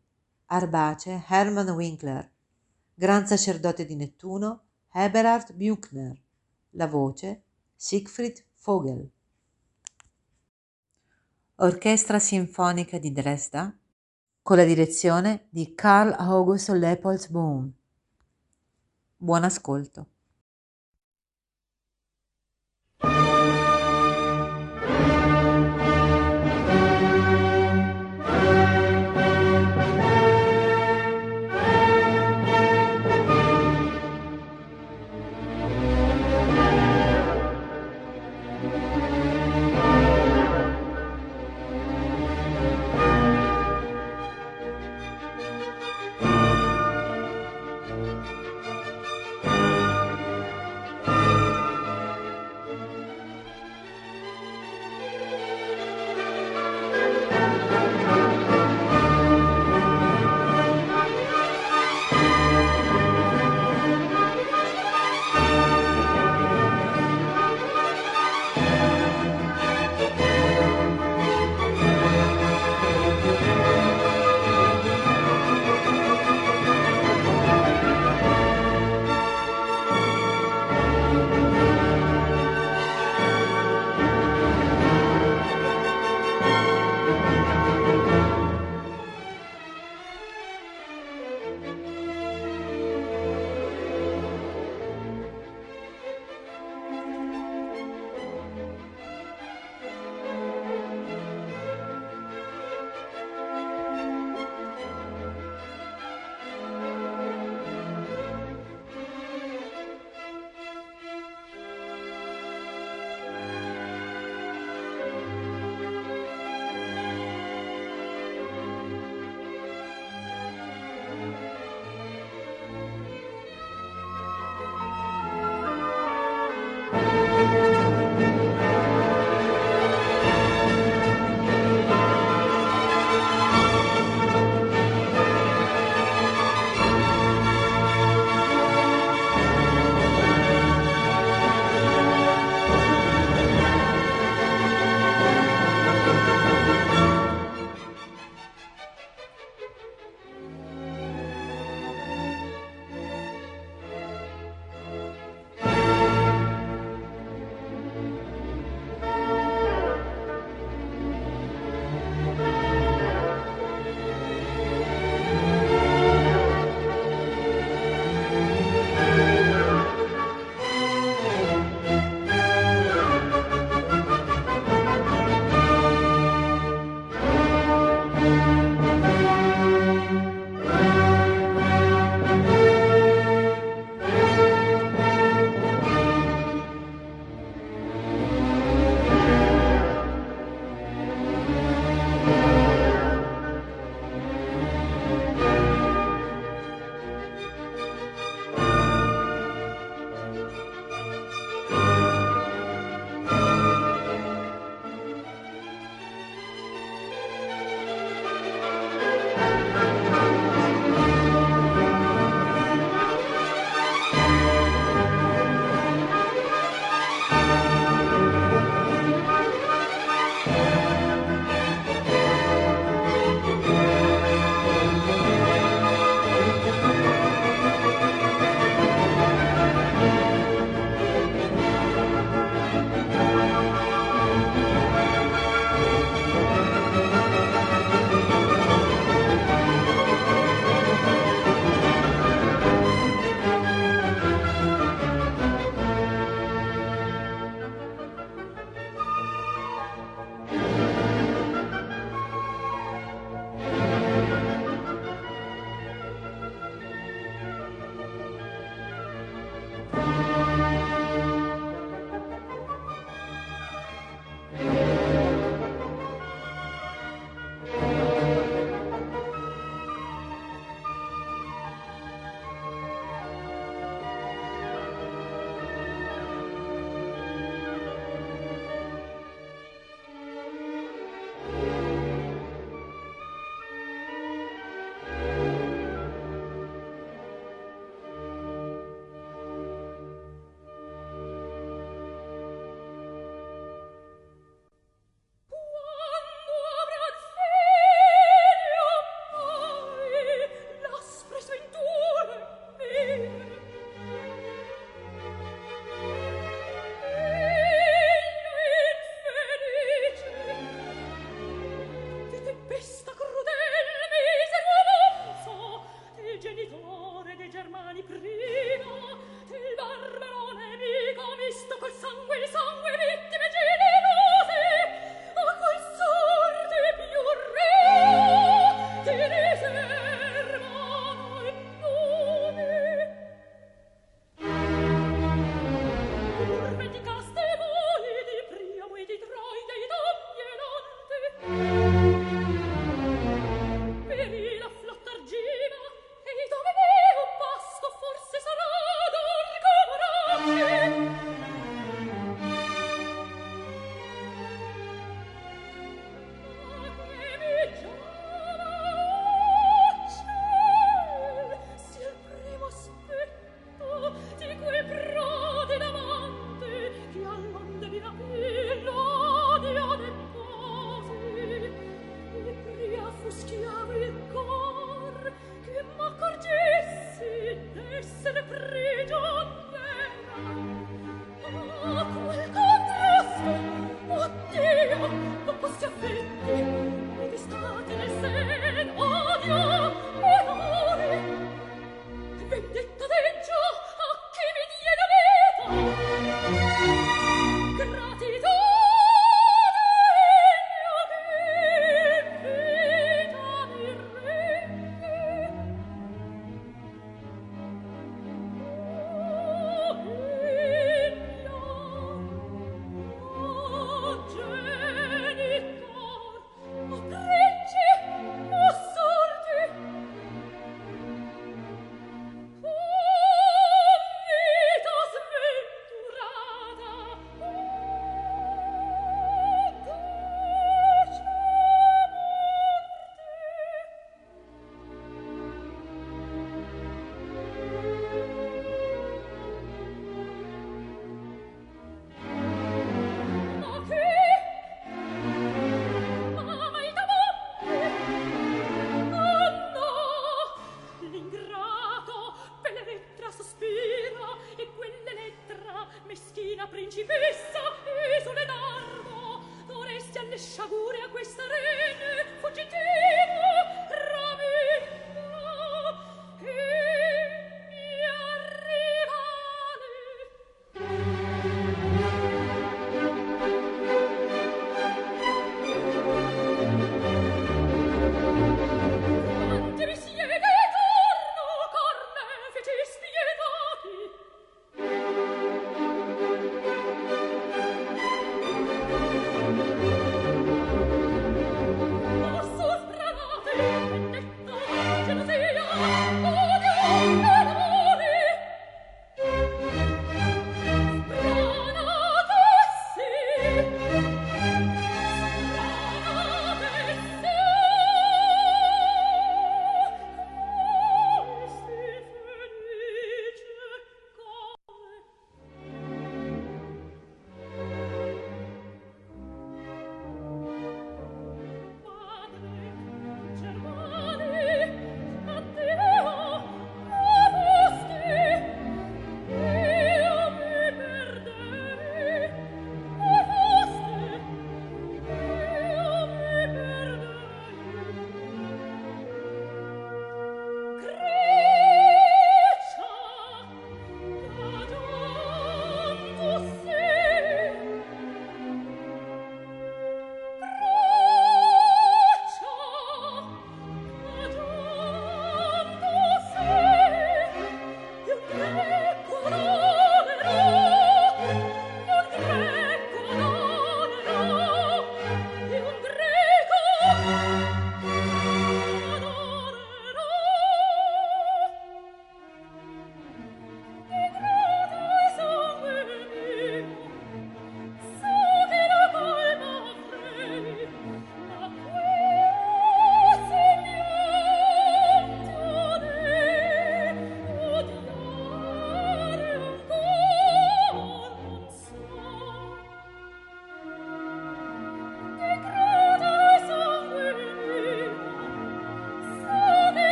Arbace 0.46 1.24
Hermann 1.26 1.70
Winkler, 1.70 2.30
Gran 2.94 3.26
sacerdote 3.26 3.84
di 3.84 3.96
Nettuno 3.96 4.62
Eberhard 4.92 5.52
Buchner, 5.52 6.18
la 6.70 6.86
voce 6.86 7.42
Siegfried 7.74 8.42
Vogel. 8.62 9.10
Orchestra 11.56 12.18
Sinfonica 12.18 12.98
di 12.98 13.12
Dresda 13.12 13.76
con 14.46 14.58
la 14.58 14.64
direzione 14.64 15.48
di 15.50 15.74
Carl 15.74 16.14
August 16.16 16.68
Lepolsboom. 16.68 17.72
Buon 19.16 19.42
ascolto. 19.42 20.06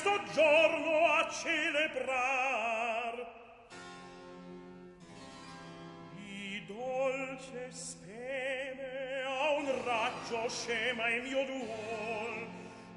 questo 0.00 0.20
giorno 0.32 1.12
a 1.12 1.28
celebrar. 1.28 3.26
I 6.14 6.62
dolce 6.66 7.68
speme 7.72 9.22
a 9.26 9.50
un 9.54 9.84
raggio 9.84 10.48
scema 10.48 11.08
il 11.08 11.22
mio 11.22 11.44
duol. 11.44 12.46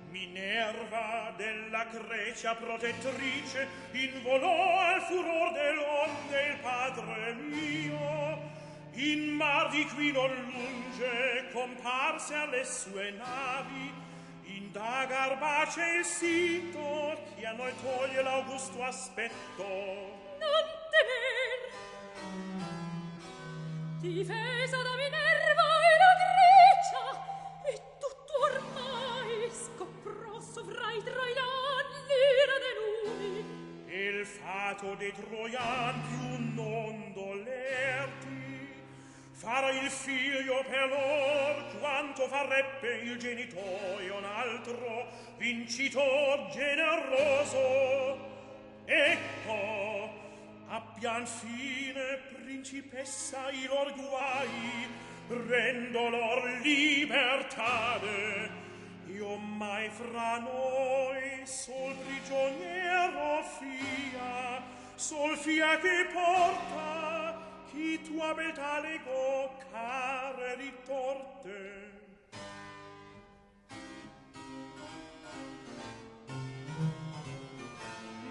Minerva 0.10 1.34
della 1.38 1.86
Grecia 1.86 2.54
protettrice 2.54 3.68
involò 3.94 4.80
al 4.80 5.02
furor 5.02 5.54
dell'onde 5.54 6.48
il 6.50 6.58
padre 6.58 7.34
mio. 7.34 8.50
In 8.94 9.30
mar 9.30 9.70
di 9.70 9.86
qui 9.86 10.12
non 10.12 10.30
lunge 10.30 11.50
comparse 11.52 12.36
alle 12.36 12.64
sue 12.64 13.12
navi 13.12 14.01
da 14.72 15.06
garbace 15.08 15.82
il 16.00 16.06
sito 16.06 17.18
che 17.36 17.46
a 17.46 17.52
noi 17.52 17.74
toglie 17.84 18.22
l'augusto 18.22 18.82
aspetto. 18.84 19.64
Non 19.64 20.66
temer. 20.92 21.60
Difesa 24.00 24.78
da 24.82 24.96
Minerva 24.96 25.70
e 25.90 25.94
la 26.02 26.14
Grecia 26.24 27.06
e 27.66 27.74
tutto 28.00 28.34
ormai 28.44 29.52
scoprò 29.52 30.40
sovra 30.40 30.92
i 30.94 31.04
troian 31.04 31.86
l'ira 32.08 32.58
de 32.66 32.72
lui 32.80 33.32
il 33.88 34.26
fato 34.26 34.96
dei 34.96 35.14
troian 35.14 36.02
più 36.08 36.64
non 36.64 37.14
dolerti 37.14 38.40
farò 39.34 39.70
il 39.70 39.90
figlio 39.90 40.64
per 40.68 40.88
loro 40.88 41.21
quanto 42.22 42.28
farebbe 42.28 42.98
il 43.00 43.18
genitore 43.18 44.10
un 44.10 44.24
altro 44.24 45.08
vincitor 45.38 46.50
generoso. 46.52 48.30
Ecco 48.86 50.10
abbian 50.68 51.26
fine 51.26 52.20
principessa 52.36 53.50
i 53.50 53.66
lor 53.66 53.94
guai 53.94 54.88
rendo 55.28 56.10
lor 56.10 56.60
libertade. 56.62 58.50
Io 59.08 59.38
mai 59.38 59.90
fra 59.90 60.38
noi 60.38 61.46
sol 61.46 61.96
prigioniero 62.06 63.44
fia 63.60 64.62
sol 64.96 65.36
fia 65.38 65.78
che 65.80 66.08
porta 66.14 67.42
chi 67.72 68.00
tua 68.02 68.34
beltà 68.34 68.80
legò 68.80 69.58
care 69.72 70.56
ritorte 70.56 71.91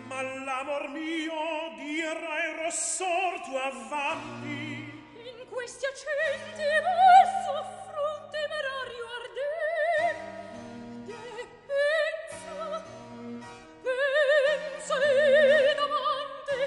Ma 0.08 0.22
l'amor 0.22 0.88
mio 0.88 1.72
di 1.76 2.00
e 2.00 2.12
rossor 2.62 3.40
tu 3.44 3.54
avanti 3.56 4.92
In 5.14 5.48
questi 5.48 5.86
accenti 5.86 6.62
verso 6.62 7.64
fronte 7.86 8.38
merario 8.52 9.04
arde 9.18 9.50
De 11.06 11.46
pensa, 11.66 12.84
pensa 13.82 14.94
in 15.70 15.78
avanti 15.78 16.58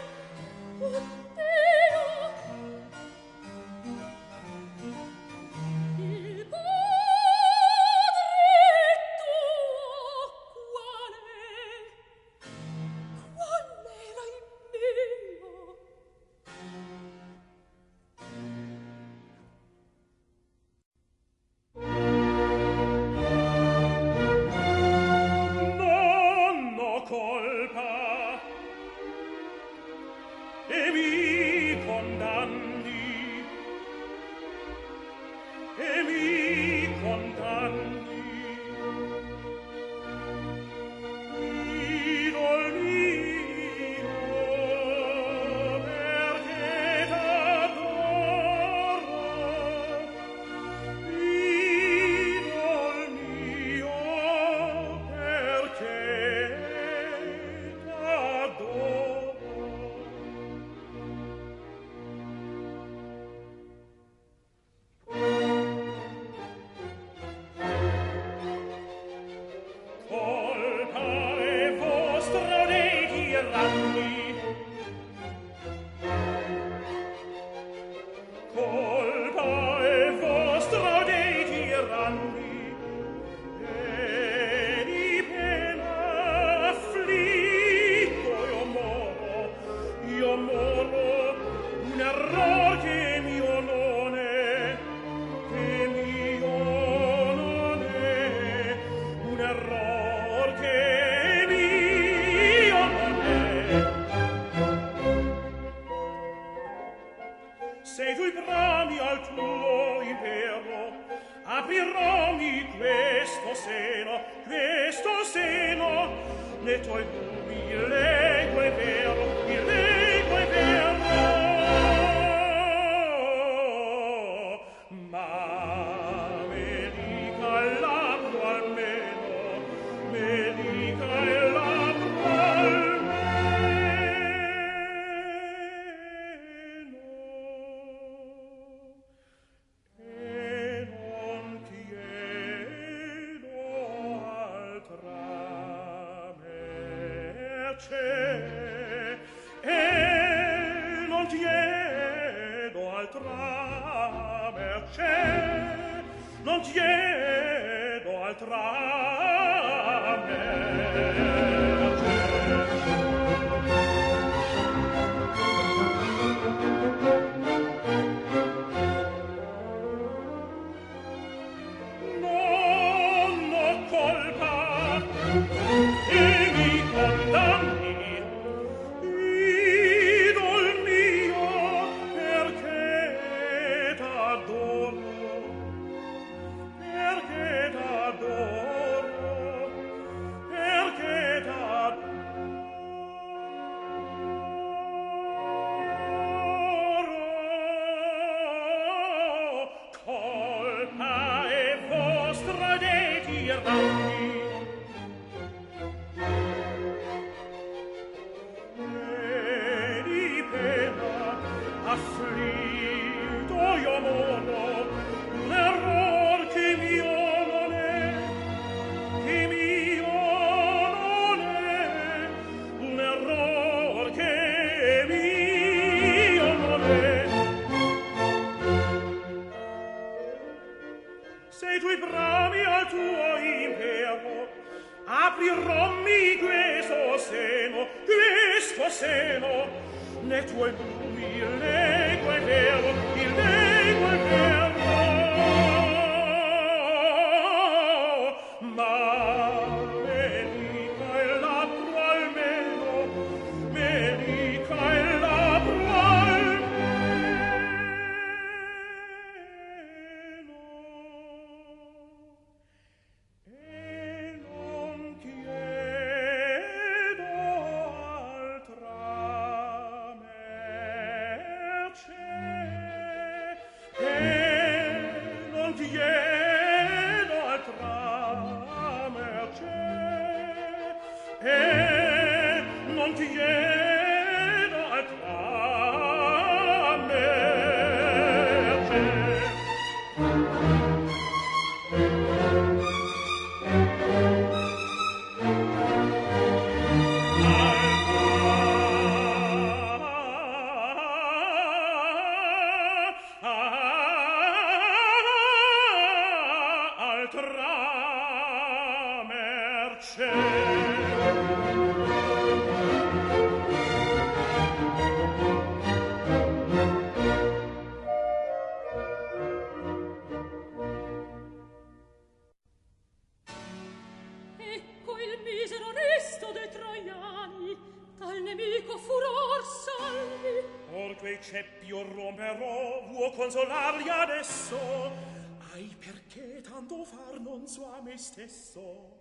stesso. 338.47 339.11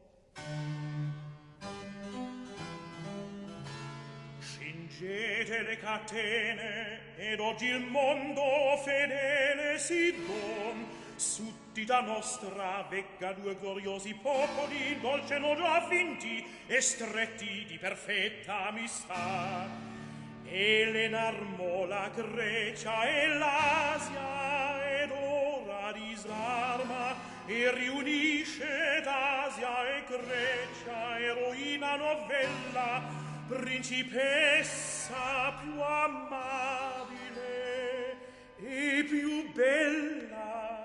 Scingete 4.38 5.62
le 5.62 5.76
catene 5.78 7.00
ed 7.16 7.40
oggi 7.40 7.66
il 7.66 7.80
mondo 7.80 8.76
fedele 8.82 9.78
si 9.78 10.14
don. 10.26 11.00
Suddita 11.14 12.00
nostra 12.00 12.84
vecca 12.88 13.32
due 13.32 13.56
gloriosi 13.56 14.14
popoli 14.14 14.98
dolce 15.00 15.38
no 15.38 15.54
già 15.54 15.86
finti 15.86 16.44
e 16.66 16.80
stretti 16.80 17.64
di 17.66 17.78
perfetta 17.78 18.68
amistà. 18.68 19.68
E 20.44 20.90
l'enarmo 20.90 21.86
la 21.86 22.10
Grecia 22.14 23.04
e 23.04 23.28
l'Asia 23.28 25.00
ed 25.02 25.10
ora 25.12 25.92
disarma 25.92 27.31
e 27.46 27.70
riunisce 27.74 29.00
d'Asia 29.02 29.96
e 29.96 30.04
Grecia, 30.06 31.18
eroina 31.18 31.96
novella, 31.96 33.02
principessa 33.48 35.52
più 35.60 35.80
amabile 35.80 37.40
e 38.58 39.04
più 39.08 39.50
bella. 39.52 40.81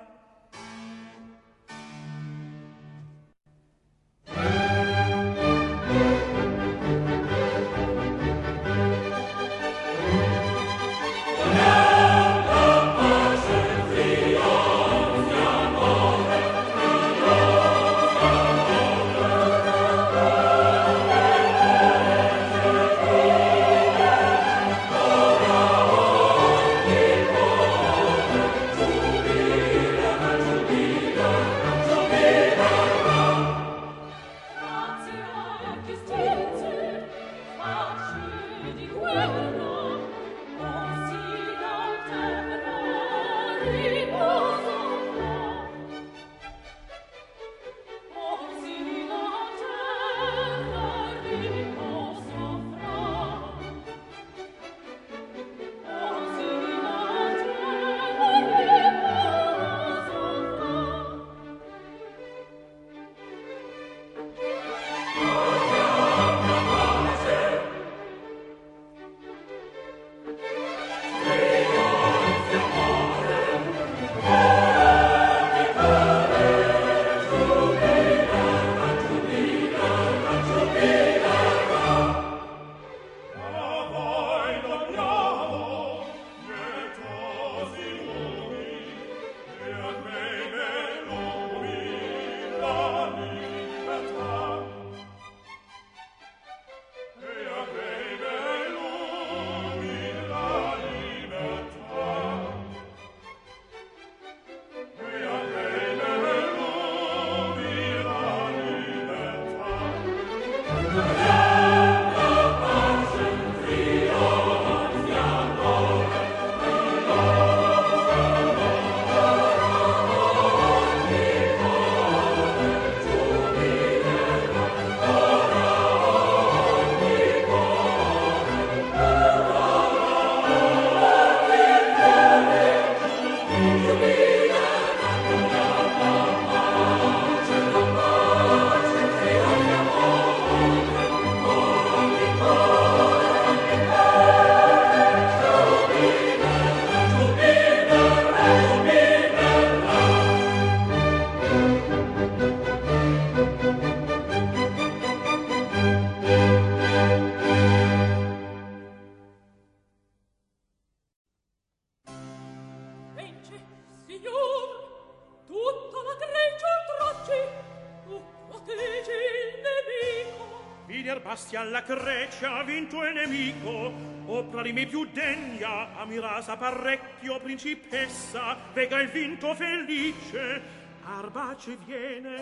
Nemico 171.08 171.16
Vider 171.16 171.22
basti 171.22 171.56
alla 171.56 171.82
Grecia 171.82 172.64
vinto 172.64 173.02
il 173.06 173.14
nemico. 173.14 173.94
Opra 174.26 174.62
di 174.62 174.74
me 174.74 174.86
più 174.86 175.06
degna 175.06 175.96
a 175.96 176.04
mi 176.06 176.20
rasa 176.20 176.58
parecchio 176.58 177.40
principessa 177.40 178.58
vega 178.74 179.00
il 179.00 179.08
vinto 179.08 179.54
felice. 179.54 180.62
Arbace 181.04 181.78
viene. 181.86 182.36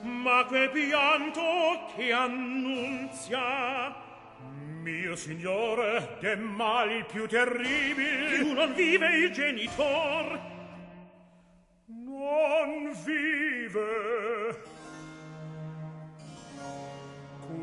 Ma 0.00 0.46
che 0.48 0.70
pianto 0.72 1.92
che 1.94 2.12
annunzia? 2.12 3.94
Mio 4.80 5.16
signore 5.16 6.16
che 6.18 6.34
mal 6.34 7.04
più 7.04 7.26
terribile. 7.26 8.36
Più 8.36 8.52
non 8.54 8.72
vive 8.72 9.16
il 9.18 9.32
genitor. 9.32 10.40
Non 11.88 12.90
vive 13.04 14.75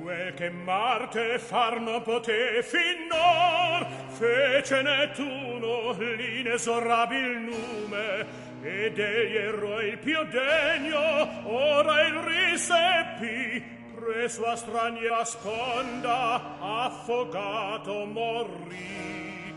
quel 0.04 0.34
che 0.34 0.50
Marte 0.50 1.40
far 1.40 1.80
non 1.80 2.02
poté 2.04 2.62
finor 2.62 3.88
fece 4.10 4.82
Nettuno 4.82 5.94
l'inesorabil 5.98 7.40
nume 7.40 8.26
ed 8.62 9.00
egli 9.00 9.38
eroi 9.38 9.88
il 9.90 9.98
più 9.98 10.22
degno 10.26 11.48
ora 11.48 12.06
il 12.06 12.14
riseppi 12.16 13.64
preso 13.96 14.46
a 14.46 14.56
straniera 14.56 15.24
sponda 15.24 16.58
affogato 16.60 18.06
morì. 18.06 19.54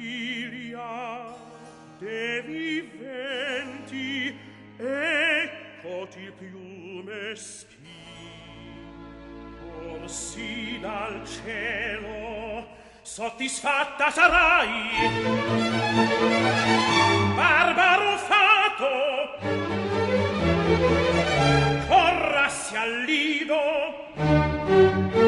Ilia 0.00 1.34
de 1.98 2.42
viventi 2.46 4.34
eccoti 4.78 6.32
più 6.38 7.02
meschi, 7.04 7.77
Orsì 10.00 10.78
dal 10.80 11.20
cielo 11.24 12.66
soddisfatta 13.02 14.10
sarai. 14.10 14.70
Barbaro 17.34 18.16
fato 18.18 19.38
Corrassi 21.88 22.76
al 22.76 23.04
lido. 23.04 25.26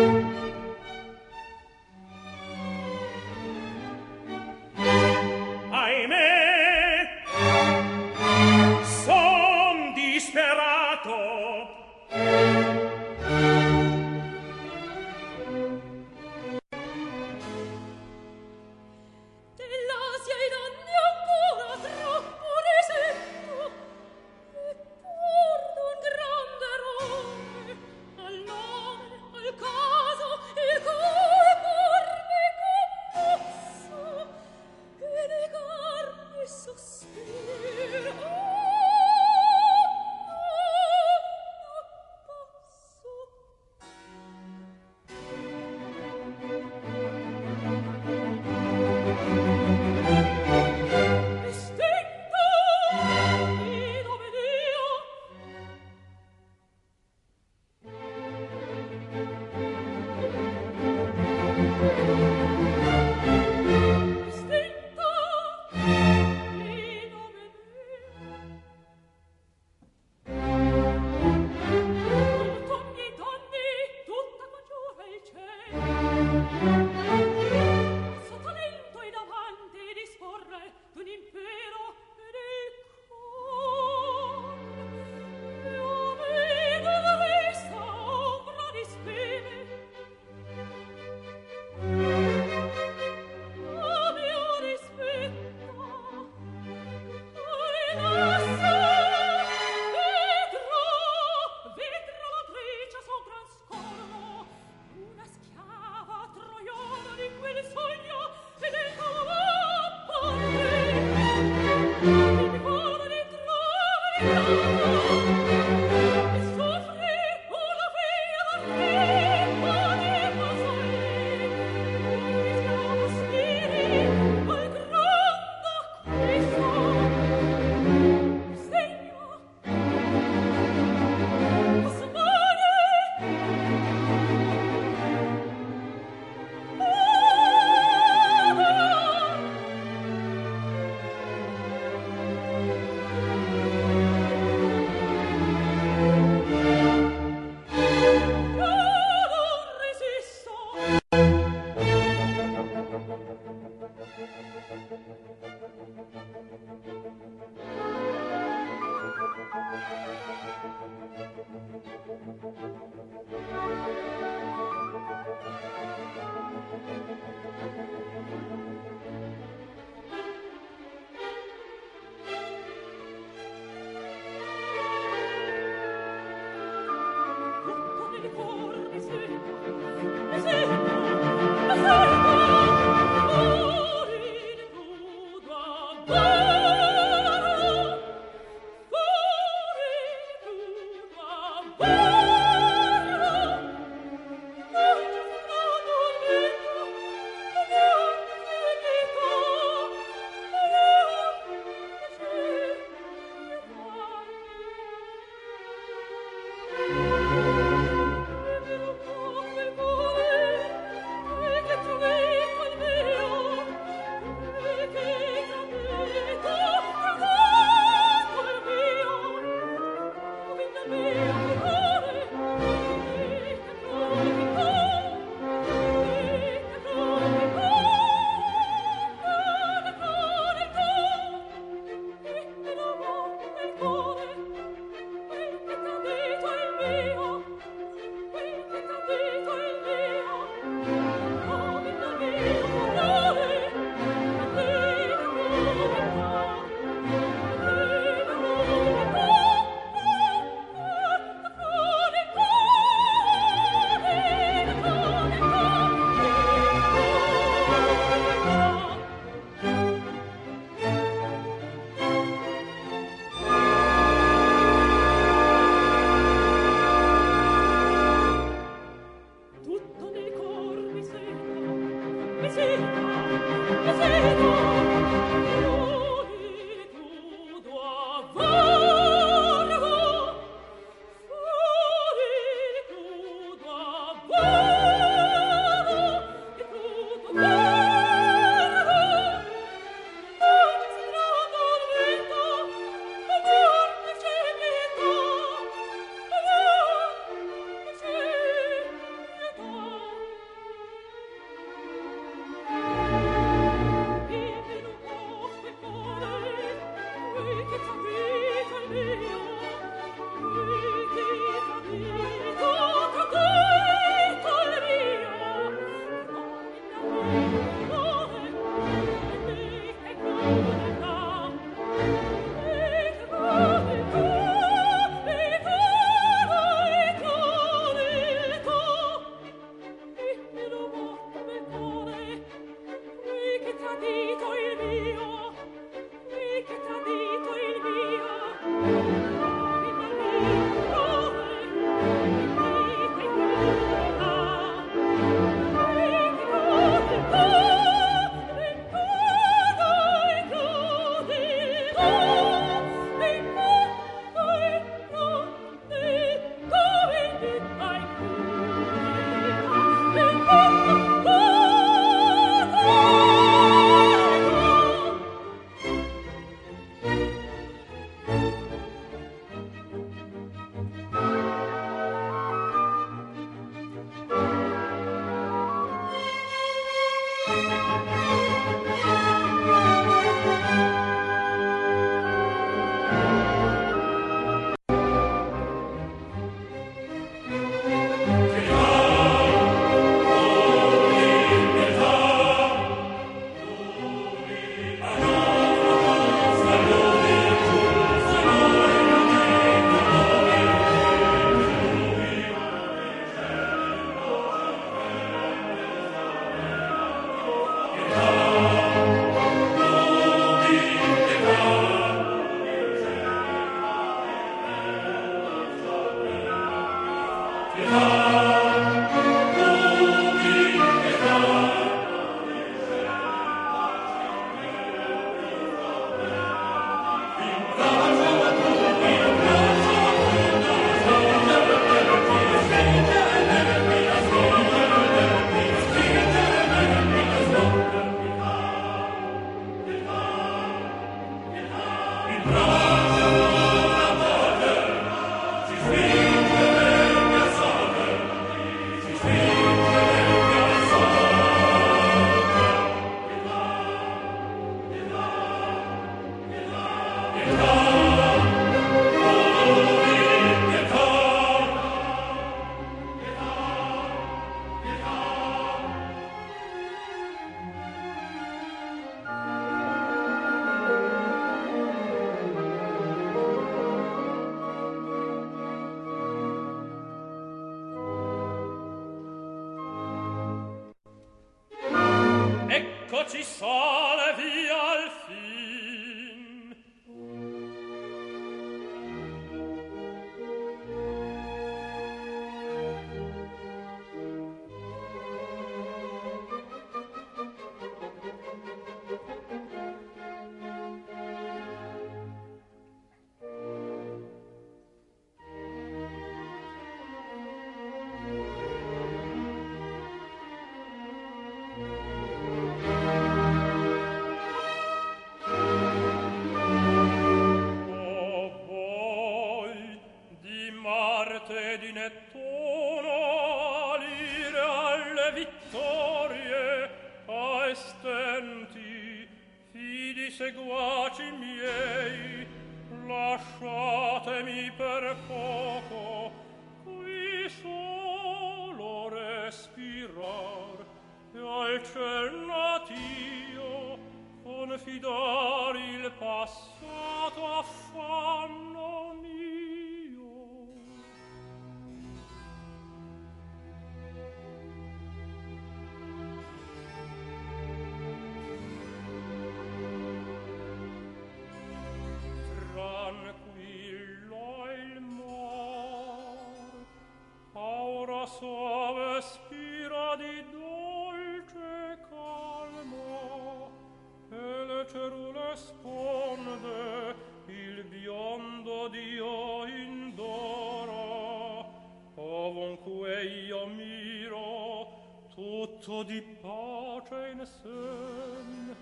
di 586.03 586.20
pace 586.40 587.30
in 587.32 587.46
sen 587.46 588.76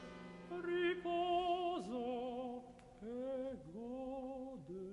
riposo 0.62 2.02
e 3.00 3.56
gode. 3.72 4.86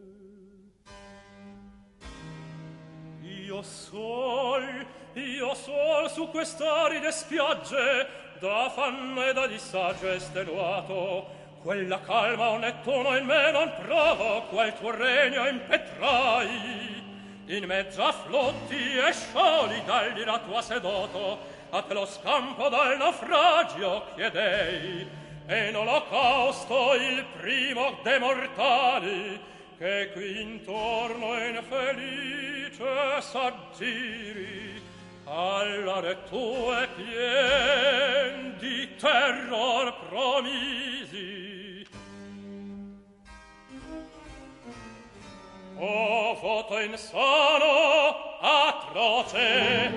Io 3.21 3.61
sol 3.61 4.85
io 5.15 5.53
sol 5.53 6.09
su 6.09 6.27
quest'aride 6.29 7.09
spiagge 7.09 8.07
da 8.39 8.69
fanno 8.69 9.23
e 9.25 9.31
da 9.31 9.47
disagio 9.47 10.09
estenuato. 10.09 11.43
Quella 11.61 12.01
calma 12.01 12.49
o 12.49 12.57
nettuno 12.57 13.15
in 13.15 13.25
me 13.25 13.51
non 13.51 13.71
provo 13.81 14.43
quel 14.49 14.73
tuo 14.73 14.91
regno 14.91 15.47
impetrai. 15.47 17.03
In 17.45 17.63
mezzo 17.65 18.03
a 18.03 18.11
flotti 18.11 18.97
e 18.97 19.13
scioli 19.13 19.83
la 20.25 20.39
tua 20.39 20.61
sedoto 20.61 21.54
Fate 21.75 21.93
lo 21.93 22.05
scampo 22.05 22.69
dal 22.69 22.95
naufragio, 22.95 24.05
chiedei, 24.15 25.05
e 25.45 25.67
in 25.67 25.75
olocausto 25.75 26.93
il 26.93 27.25
primo 27.37 27.99
de 28.01 28.17
mortali, 28.17 29.37
che 29.77 30.09
qui 30.13 30.39
intorno 30.39 31.37
infelice 31.37 33.19
s'aggiri, 33.19 34.81
all'are 35.25 36.23
tue 36.29 36.87
pien 36.95 38.55
di 38.57 38.95
terror 38.95 39.93
promisi. 40.07 41.85
O 45.75 46.35
foto 46.35 46.79
insano, 46.79 48.37
atroce, 48.39 49.91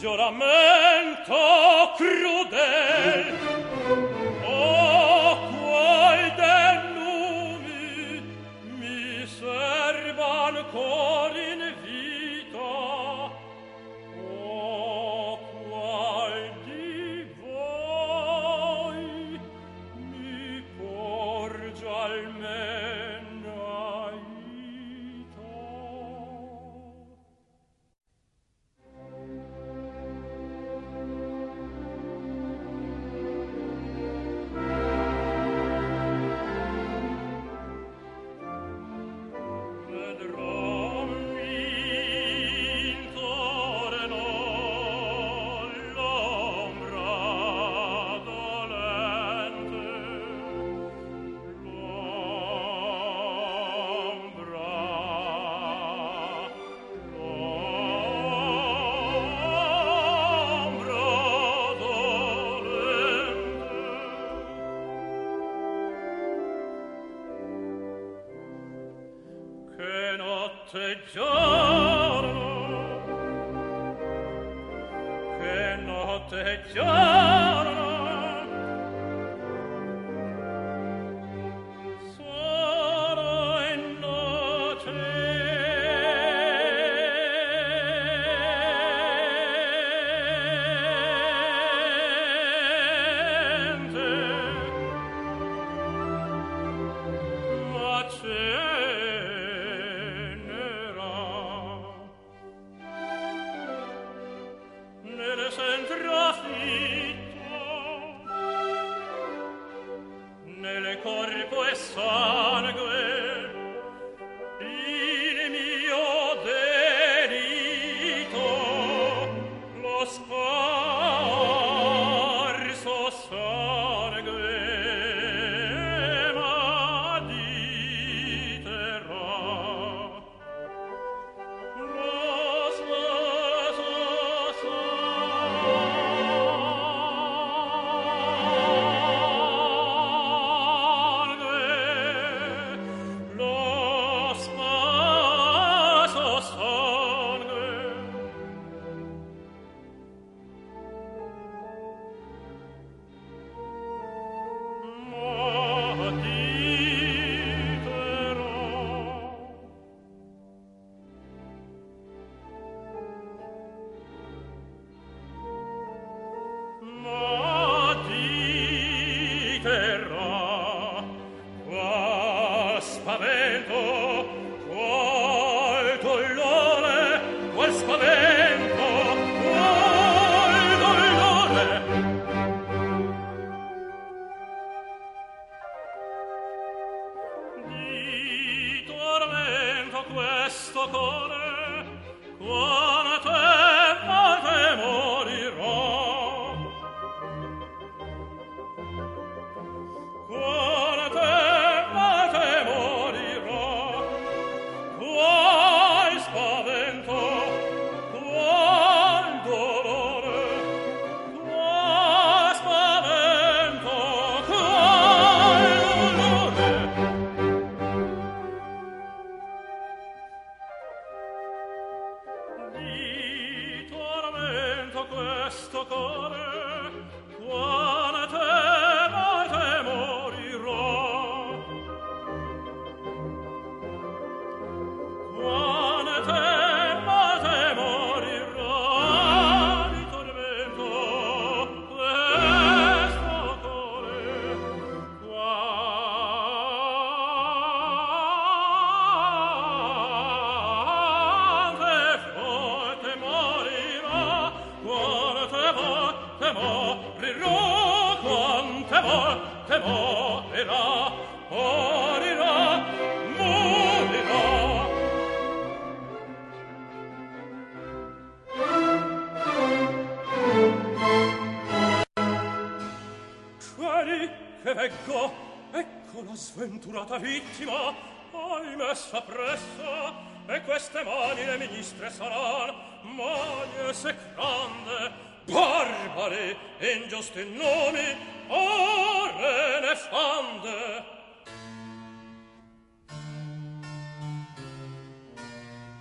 giuramento 0.00 1.34
crudel 1.96 3.26
o 4.46 5.36
qual 5.50 6.20
denumi 6.38 8.22
mi 8.78 9.26
servan 9.26 10.54
cori 10.72 11.47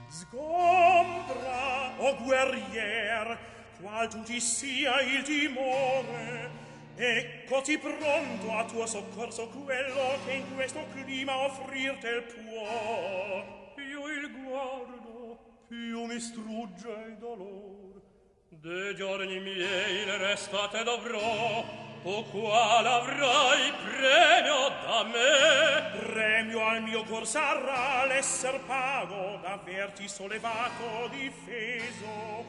Sgombra, 0.09 1.93
o 1.97 2.15
guerrier, 2.23 3.37
qual 3.79 4.07
tu 4.07 4.23
ti 4.23 4.39
sia 4.39 5.01
il 5.01 5.21
timore, 5.23 6.49
eccoti 6.95 7.77
pronto 7.77 8.51
a 8.51 8.65
tuo 8.65 8.85
soccorso 8.85 9.47
quello 9.49 10.17
che 10.25 10.33
in 10.33 10.55
questo 10.55 10.83
clima 10.93 11.37
offrirte 11.37 12.09
il 12.09 12.23
può. 12.23 13.55
Io 13.77 14.07
il 14.07 14.31
guardo, 14.43 15.37
più 15.67 16.05
mi 16.05 16.19
strugge 16.19 16.89
il 17.07 17.17
dolor, 17.17 18.01
de 18.49 18.95
giorni 18.95 19.39
miei 19.39 20.05
le 20.05 20.17
restate 20.17 20.83
dovrò, 20.83 21.63
o 22.09 22.23
qual 22.23 22.85
avrai 22.85 23.73
premio 23.83 24.69
da 24.81 25.03
me? 25.03 25.99
Premio 25.99 26.65
al 26.65 26.81
mio 26.81 27.03
cor 27.03 27.27
sarà 27.27 28.05
l'esser 28.05 28.61
pago 28.61 29.37
d'averti 29.41 30.07
sollevato 30.07 31.09
difeso. 31.11 32.45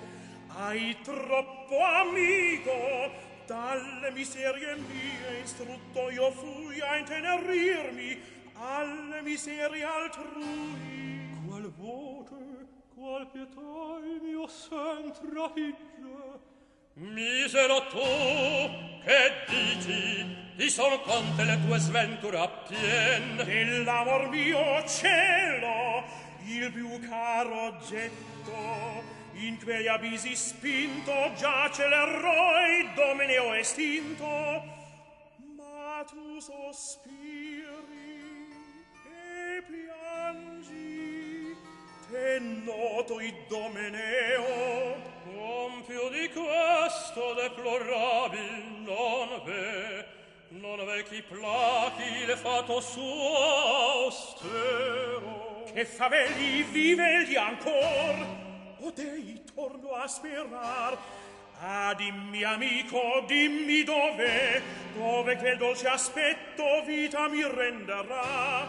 Hai 0.46 0.96
troppo 1.02 1.82
amico 1.82 3.10
dalle 3.46 4.12
miserie 4.12 4.76
mie 4.76 5.40
istrutto 5.42 6.10
io 6.10 6.30
fui 6.30 6.80
a 6.80 6.96
intenerirmi 6.96 8.20
alle 8.54 9.22
miserie 9.22 9.82
altrui. 9.82 11.36
Qual 11.46 11.72
voce 11.72 12.66
qual 12.94 13.26
pietà 13.26 13.98
il 14.04 14.20
mio 14.22 14.46
sen 14.46 15.12
trahigge 15.12 16.56
Misero 16.98 17.86
tu 17.86 18.00
che 19.04 19.32
dici? 19.46 20.36
Di 20.56 20.68
son 20.68 21.00
conte 21.02 21.44
le 21.44 21.56
tue 21.64 21.78
sventure 21.78 22.38
appien. 22.38 23.36
Del 23.36 23.84
lavor 23.84 24.28
mio 24.28 24.84
cielo 24.84 26.02
il 26.44 26.72
più 26.72 26.98
caro 27.08 27.66
oggetto 27.66 29.04
in 29.34 29.62
quei 29.62 29.86
abisi 29.86 30.34
spinto 30.34 31.32
giace 31.36 31.86
l'eroi 31.86 32.92
domeneo 32.96 33.52
estinto. 33.52 34.26
Ma 35.56 36.04
tu 36.04 36.40
sospiri 36.40 37.27
che 42.10 42.38
noto 42.38 43.20
il 43.20 43.34
domeneo 43.48 45.16
più 45.88 46.10
di 46.10 46.28
questo 46.28 47.32
deplorabil 47.32 48.82
non 48.84 49.40
ve 49.42 50.04
non 50.48 50.84
ve 50.84 51.02
chi 51.04 51.22
plachi 51.22 52.26
le 52.26 52.36
fato 52.36 52.78
suo 52.80 53.36
austero 54.04 55.64
che 55.72 55.84
vive 55.84 56.64
viveli 56.70 57.36
ancor 57.36 58.26
o 58.80 58.90
dei 58.90 59.42
torno 59.54 59.92
a 59.92 60.06
sperar 60.06 60.98
Ah, 61.60 61.92
dimmi 61.92 62.44
amico, 62.44 63.24
dimmi 63.26 63.82
dove, 63.82 64.62
dove 64.94 65.36
quel 65.38 65.58
dolce 65.58 65.88
aspetto 65.88 66.84
vita 66.86 67.26
mi 67.26 67.42
renderà. 67.42 68.64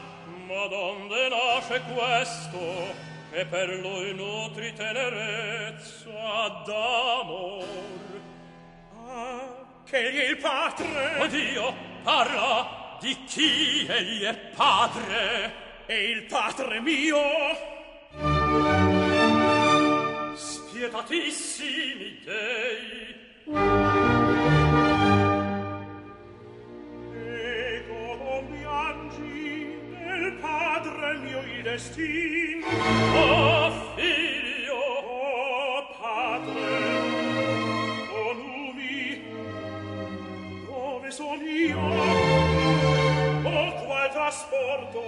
Ma 0.47 0.65
donde 0.65 1.29
nasce 1.29 1.83
questo? 1.93 3.18
e 3.31 3.45
per 3.45 3.69
lui 3.69 4.13
nutri 4.13 4.73
tenerezza 4.73 6.63
d'amor. 6.65 7.65
Ah, 9.07 9.65
che 9.85 9.97
egli 10.07 10.17
è 10.17 10.29
il 10.29 10.37
padre! 10.37 11.19
Oddio, 11.19 11.73
parla 12.03 12.97
di 12.99 13.17
chi 13.25 13.85
egli 13.87 14.23
è 14.23 14.35
padre! 14.55 15.67
È 15.85 15.93
il 15.93 16.23
padre 16.23 16.79
mio! 16.81 17.17
Spietatissimi 20.35 22.19
dei! 22.23 24.18
padre 30.33 31.17
mio 31.19 31.39
il 31.41 31.63
destin 31.63 32.63
oh, 32.63 33.17
oh 33.17 33.95
figlio! 33.95 34.75
oh 34.75 35.87
padre 35.99 36.97
oh 38.11 38.33
lumi 38.33 39.21
dove 40.65 41.11
son 41.11 41.41
io? 41.41 41.79
Oh 43.43 43.71
qual 43.85 44.09
trasporto? 44.11 45.01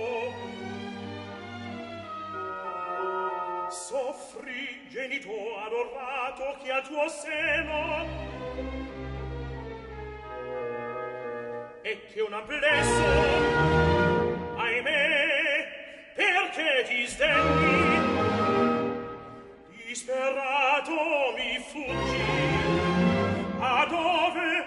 Soffri 3.69 4.82
genito 4.89 5.30
adorato 5.65 6.57
che 6.61 6.72
al 6.72 6.84
tuo 6.88 7.07
seno? 7.07 8.05
E 11.84 12.05
che 12.11 12.22
un 12.22 12.34
amplesso 12.34 13.81
perché 16.54 16.84
ti 16.88 17.08
disperato 19.88 20.91
mi 21.36 21.64
fuggi. 21.72 22.39
A 23.60 23.86
dove 23.89 24.61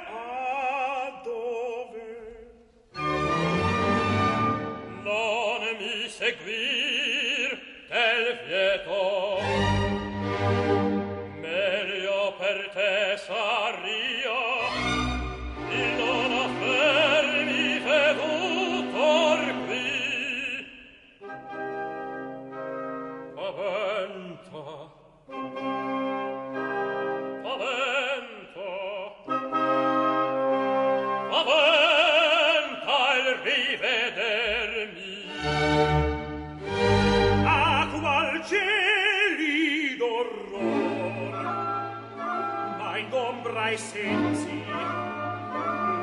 ai 43.64 43.78
sensi. 43.78 44.62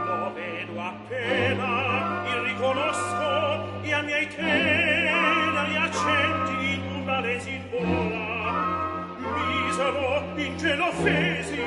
Lo 0.06 0.34
vedo 0.34 0.82
appena 0.82 2.24
il 2.34 2.42
riconosco 2.50 3.84
e 3.84 3.94
a 3.94 4.02
miei 4.02 4.28
teneri 4.28 5.76
accenti 5.76 6.74
in 6.74 7.02
una 7.02 7.20
lesin 7.20 7.64
vola. 7.70 9.16
Misero 9.36 10.24
ingenofesi 10.38 11.62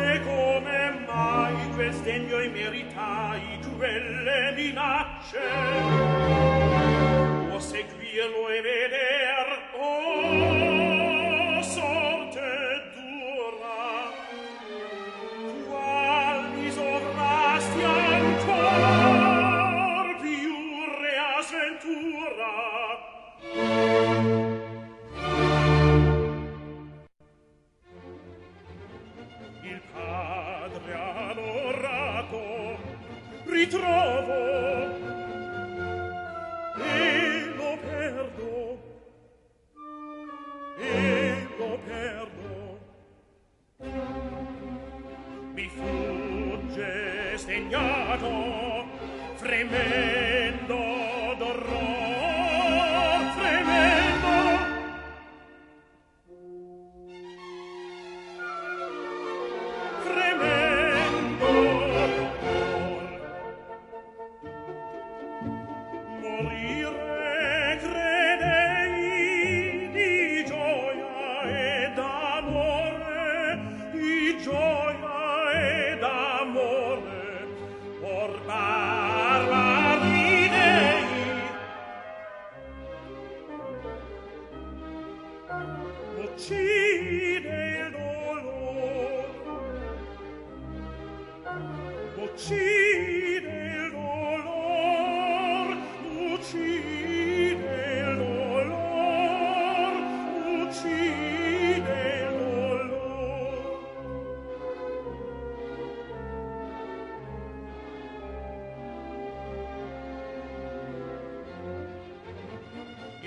e 0.00 0.20
come 0.22 1.04
mai 1.06 1.70
quel 1.74 1.92
sdegno 1.92 2.38
e 2.38 2.48
meritai 2.48 3.58
quelle 3.76 4.52
minacce. 4.56 5.40
O 7.50 7.60
seguirlo 7.60 8.48
e 8.48 8.60
veder 8.62 9.46
oh 9.76 10.47
trovo 33.68 34.96
e 36.76 37.54
lo 37.56 37.78
perdo 37.86 38.78
e 40.78 41.46
lo 41.58 41.78
perdo. 41.86 42.78
Mi 45.54 45.68
fugge 45.68 47.36
sdegnato 47.36 48.86
fremer 49.36 50.37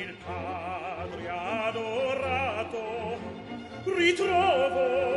il 0.01 0.15
padre 0.25 1.29
adorato 1.29 2.79
ritrovo 3.85 5.10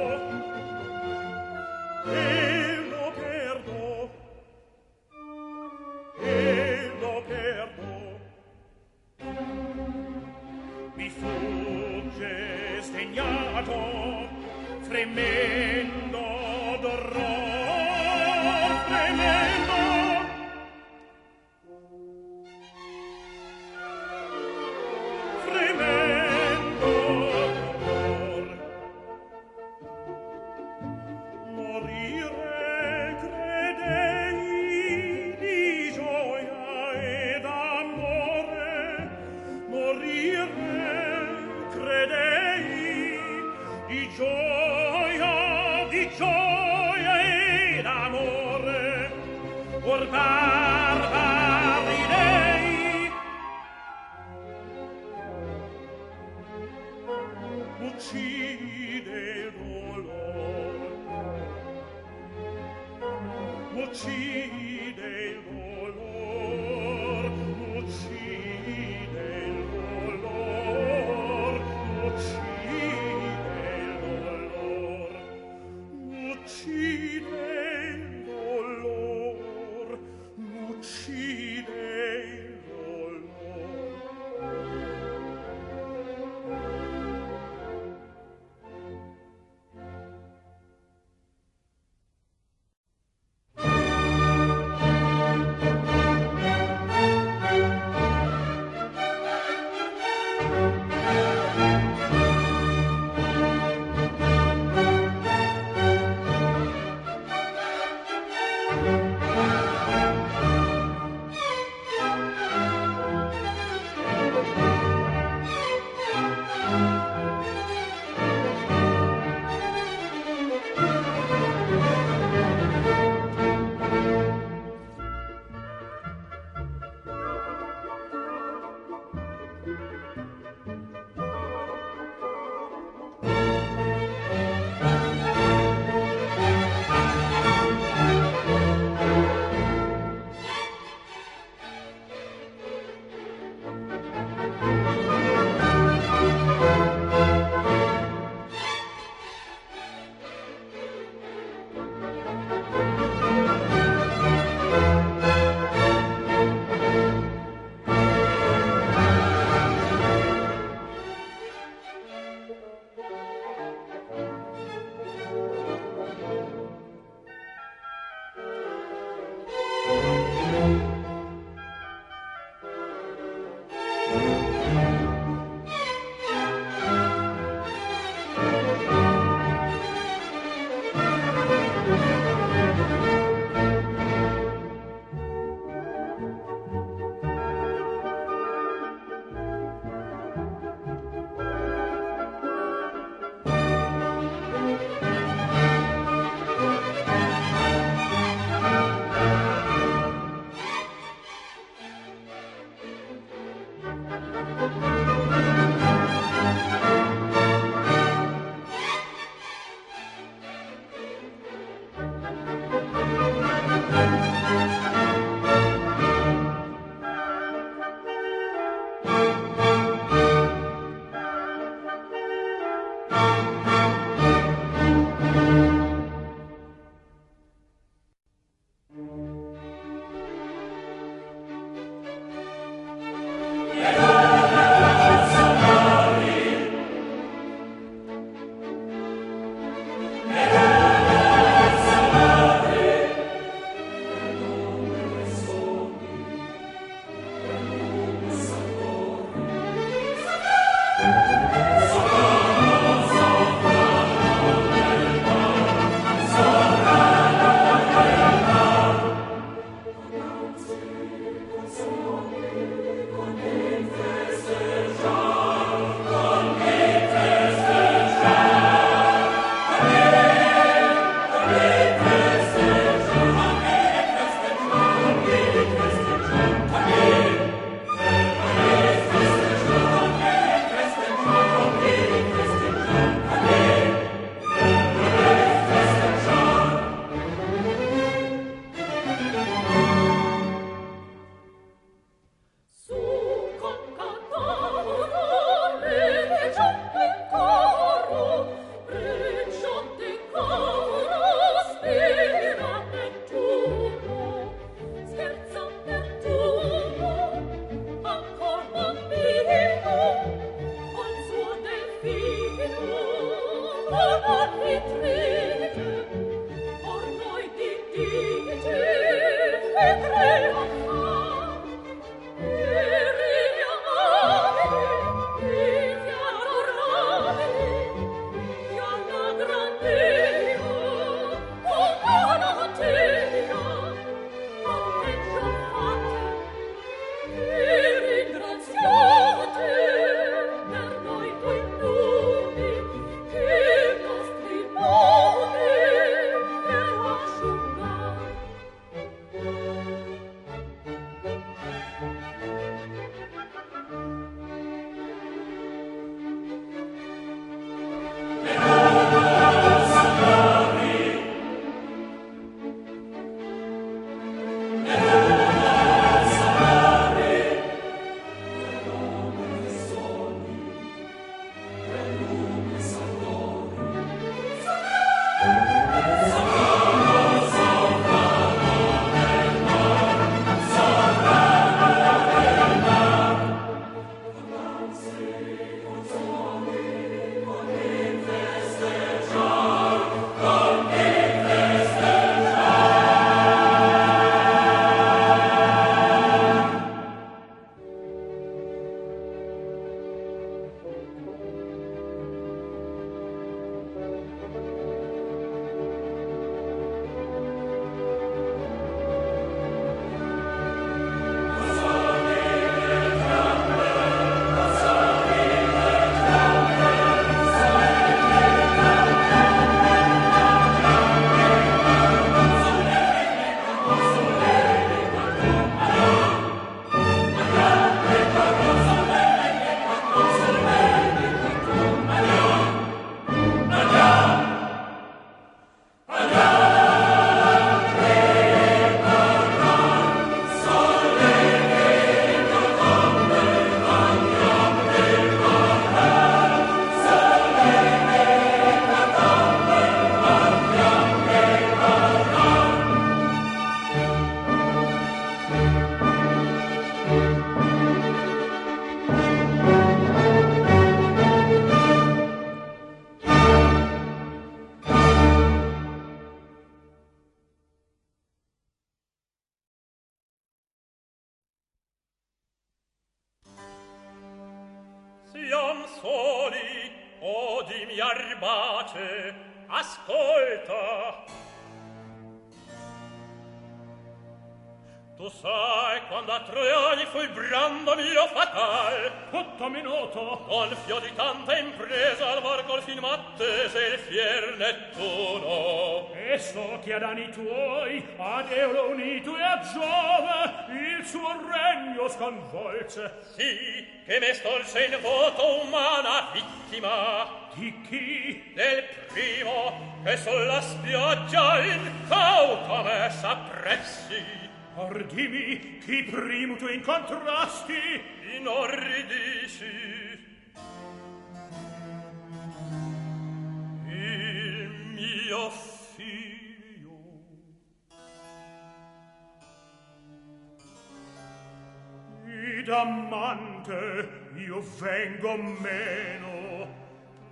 te 533.75 534.09
io 534.39 534.63
vengo 534.79 535.37
meno 535.37 536.67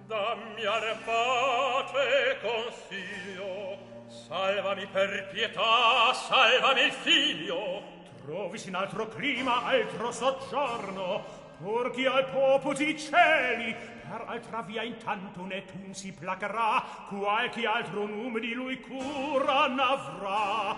dammi 0.06 0.64
ar 0.64 0.98
pace 1.04 2.38
consiglio. 2.40 3.90
Salvami 4.08 4.86
per 4.86 5.28
pietà 5.32 6.12
salvami 6.12 6.82
il 6.82 6.92
figlio. 6.92 7.82
Trovisi 8.24 8.68
in 8.68 8.74
altro 8.76 9.08
clima 9.08 9.64
altro 9.64 10.12
soggiorno 10.12 11.40
purghi 11.58 12.06
al 12.06 12.28
popo 12.30 12.72
di 12.72 12.98
celi 12.98 13.74
per 13.74 14.24
altra 14.26 14.62
via 14.62 14.82
intanto 14.82 15.44
ne 15.44 15.64
tun 15.64 15.94
si 15.94 16.12
placarà 16.12 17.06
qualche 17.08 17.66
altro 17.66 18.06
nome 18.06 18.40
di 18.40 18.52
lui 18.52 18.80
cura 18.80 19.68
n'avrà 19.68 20.76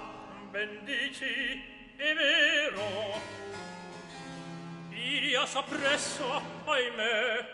bendici 0.51 1.63
è 1.97 2.15
vero 2.15 3.74
invidia 5.05 5.45
s'appresso, 5.45 6.25
ahimè. 6.65 7.47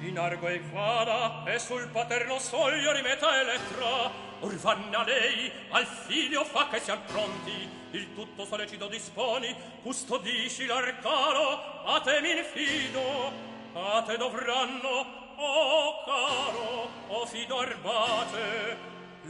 In 0.00 0.18
argo 0.18 0.48
e 0.48 0.60
vada, 0.70 1.42
e 1.46 1.58
sul 1.58 1.88
paterno 1.88 2.38
soglio 2.38 2.92
rimetta 2.92 3.40
Elettra, 3.40 4.10
or 4.40 4.54
vanna 4.56 5.02
lei 5.04 5.50
al 5.70 5.86
figlio 5.86 6.44
fa 6.44 6.68
che 6.68 6.80
sian 6.80 7.02
pronti, 7.06 7.68
il 7.92 8.14
tutto 8.14 8.44
sollecito 8.44 8.88
disponi, 8.88 9.54
custodisci 9.82 10.66
l'arcano, 10.66 11.84
a 11.86 12.00
te 12.00 12.20
mi 12.20 12.36
infido, 12.36 13.32
a 13.72 14.02
te 14.02 14.18
dovranno, 14.18 15.32
o 15.36 15.44
oh 15.44 16.04
caro, 16.04 16.88
o 17.08 17.14
oh 17.20 17.26
fido 17.26 17.58
arbate, 17.58 18.76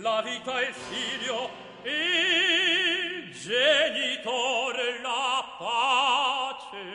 la 0.01 0.21
vita 0.23 0.61
e 0.61 0.67
il 0.67 0.75
figlio, 0.75 1.64
e 1.85 3.29
genitore 3.31 5.01
la 5.03 5.45
pace. 5.59 6.87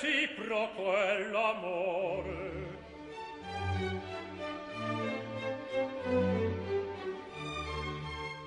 reciproco 0.00 0.96
è 0.96 1.18
l'amore 1.30 2.76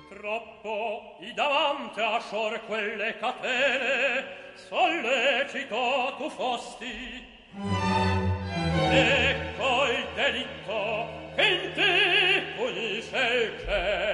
troppo 0.08 1.16
i 1.20 1.34
davanti 1.34 2.00
a 2.00 2.20
scior 2.20 2.58
quelle 2.64 3.18
catene 3.18 4.24
sollecito 4.54 6.14
tu 6.16 6.30
fosti. 6.30 7.26
Ecco 8.90 9.84
il 9.86 10.06
delitto 10.14 11.06
che 11.34 11.44
in 11.44 11.72
te 11.74 12.42
punisce 12.56 13.18
il 13.18 13.58
cielo. 13.66 14.11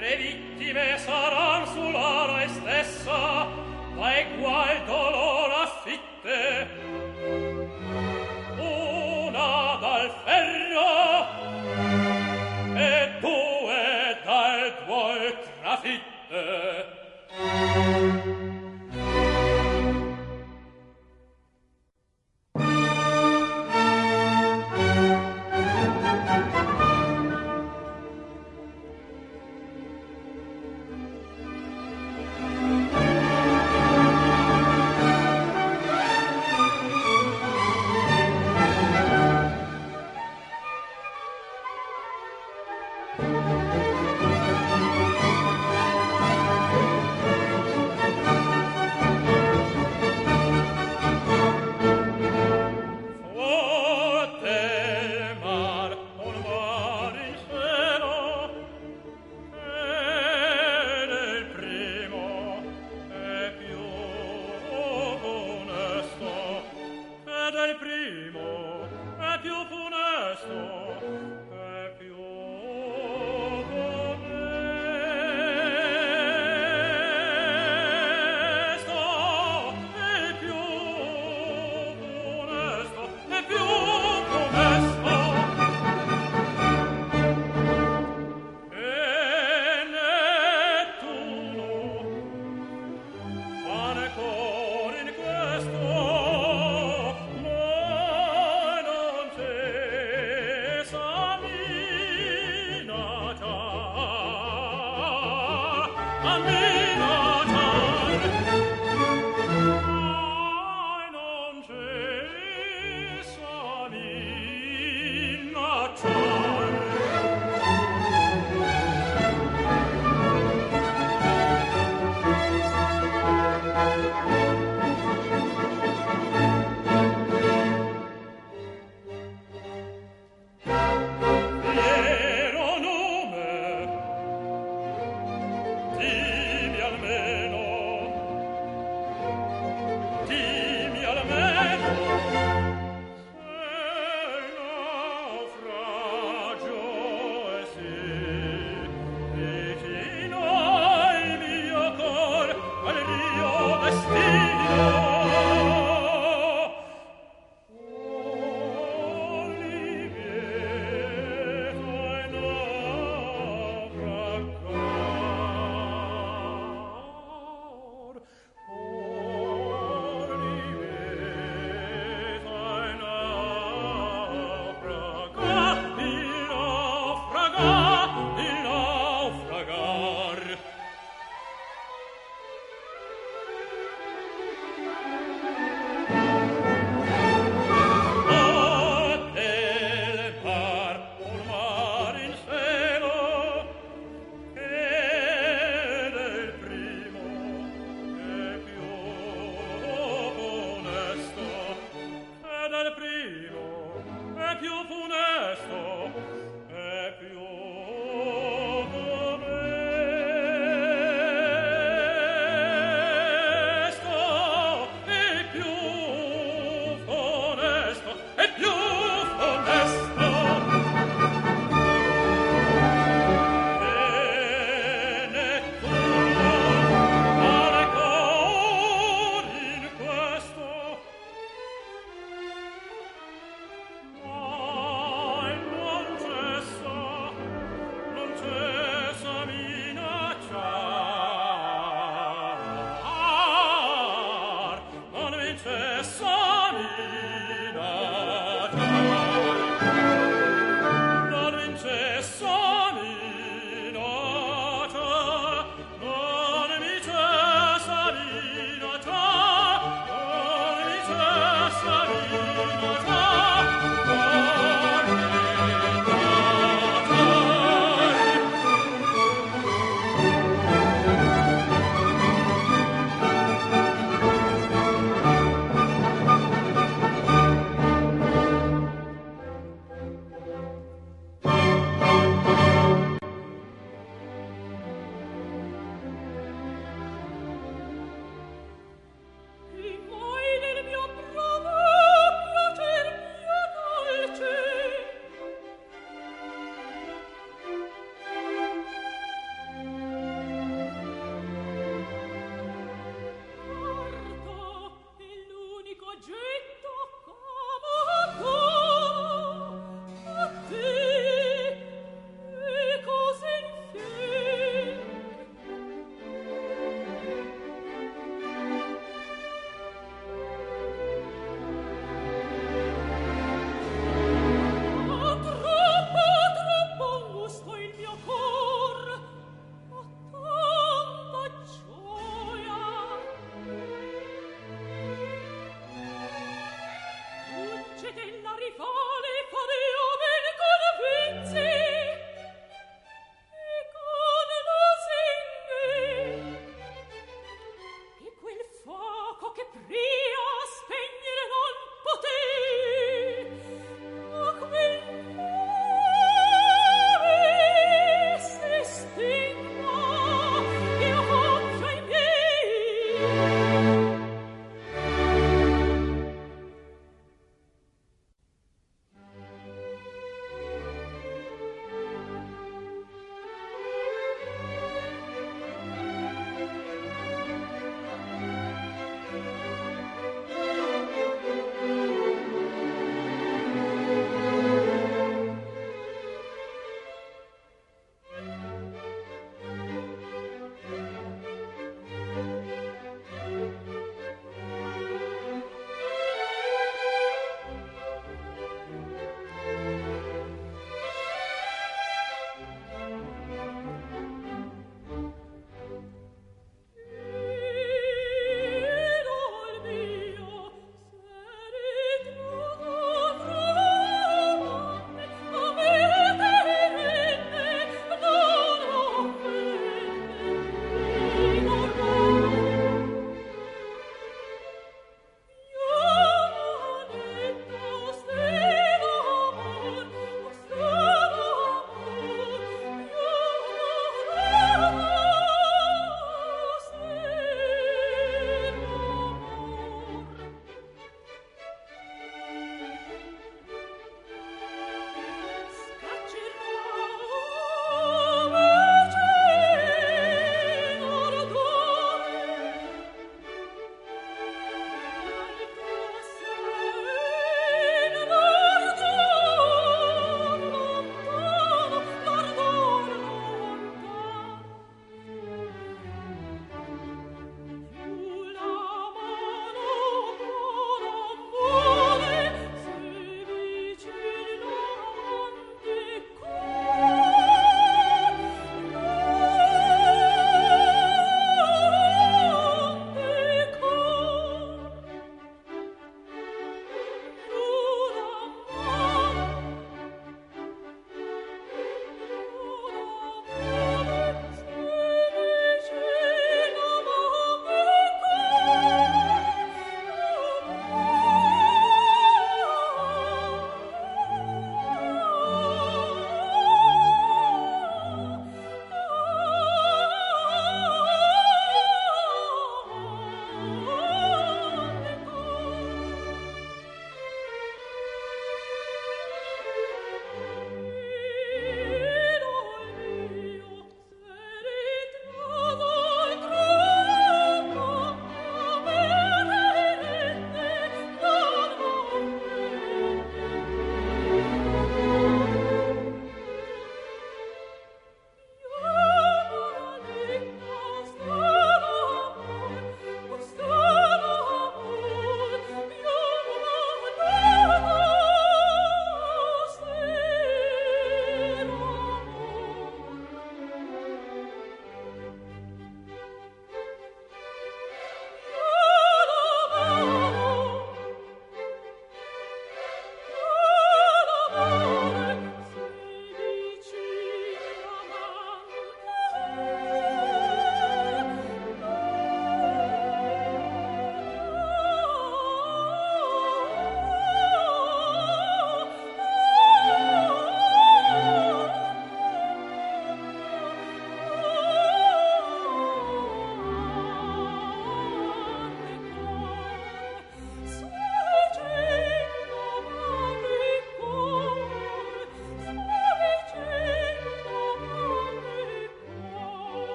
tre 0.00 0.16
vittime 0.16 0.96
saran 0.96 1.66
sulla 1.66 2.48
stessa, 2.48 3.48
ma 3.96 4.16
egual 4.16 4.76
dolore 4.86 5.39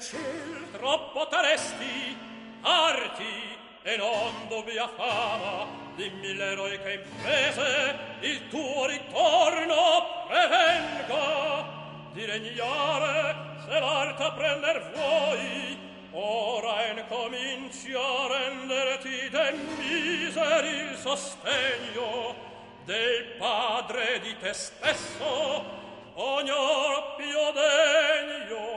ciel 0.00 0.70
troppo 0.72 1.28
taresti 1.28 2.16
arti 2.62 3.58
e 3.82 3.96
non 3.96 4.48
dubbia 4.48 4.88
fama. 4.88 5.66
Dimmi 5.94 6.34
l'eroe 6.34 6.80
che 6.82 6.92
imprese 7.04 7.98
il 8.20 8.48
tuo 8.48 8.86
ritorno 8.86 10.26
prevenga. 10.26 11.78
Di 12.12 12.24
regnare 12.24 13.36
se 13.64 13.78
l'arta 13.78 14.32
prender 14.32 14.90
vuoi 14.94 15.78
ora 16.12 16.86
incominci 16.86 17.92
a 17.92 18.26
renderti 18.26 19.28
de 19.28 19.52
miseri 19.78 20.90
il 20.90 20.96
sostegno 20.96 22.34
del 22.84 23.36
padre 23.38 24.18
di 24.20 24.36
te 24.38 24.52
stesso. 24.54 25.78
Ognor 26.14 27.16
più 27.16 27.38
degno 27.52 28.69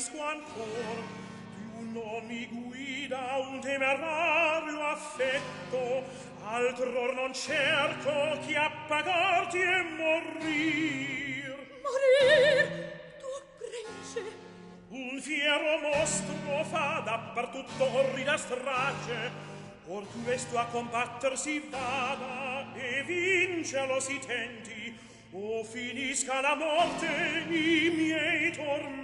capisco 0.00 0.22
ancor 0.22 0.66
più 1.76 1.92
non 1.92 2.24
mi 2.26 2.46
guida 2.46 3.36
un 3.50 3.60
temerario 3.60 4.82
affetto 4.82 6.04
altr'or 6.42 7.14
non 7.14 7.34
cerco 7.34 8.38
chi 8.46 8.54
appagarti 8.54 9.58
e 9.58 9.82
morir. 9.98 11.56
Morir? 11.82 12.92
Tu 13.18 13.26
prince 13.58 14.36
un 14.88 15.20
fiero 15.20 15.78
mostro 15.80 16.64
fa 16.64 17.02
dappertutto 17.04 17.84
orrida 17.84 18.38
strage 18.38 19.48
or 19.86 20.06
tu 20.06 20.18
resto 20.24 20.56
a 20.56 20.64
combatter 20.66 21.36
si 21.36 21.58
vada 21.68 22.72
e 22.74 23.02
vincerlo 23.02 24.00
si 24.00 24.18
tenti 24.18 24.96
o 25.32 25.62
finisca 25.62 26.40
la 26.40 26.54
morte 26.54 27.06
i 27.50 27.90
miei 27.90 28.50
tormenti. 28.52 28.99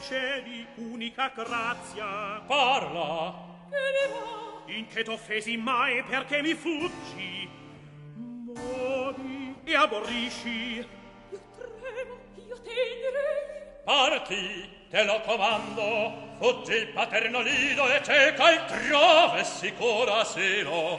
concedi 0.00 0.66
unica 0.76 1.30
grazia. 1.34 2.40
Parla! 2.46 3.34
Che 3.68 3.76
ne 3.76 4.12
va? 4.12 4.72
In 4.72 4.86
che 4.86 5.04
t'offesi 5.04 5.58
mai 5.58 6.02
perché 6.04 6.40
mi 6.40 6.54
fuggi? 6.54 7.48
Mori 8.16 9.56
e 9.62 9.74
aborrisci. 9.74 10.76
Io 10.76 11.40
tremo, 11.54 12.16
io 12.34 12.60
temerei. 12.62 13.82
Parti, 13.84 14.86
te 14.88 15.04
lo 15.04 15.20
comando, 15.20 16.36
fuggi 16.38 16.72
il 16.72 16.88
paterno 16.88 17.42
lido 17.42 17.86
e 17.92 18.02
cieca 18.02 18.44
altrove 18.44 19.44
sicura 19.44 20.24
sino. 20.24 20.98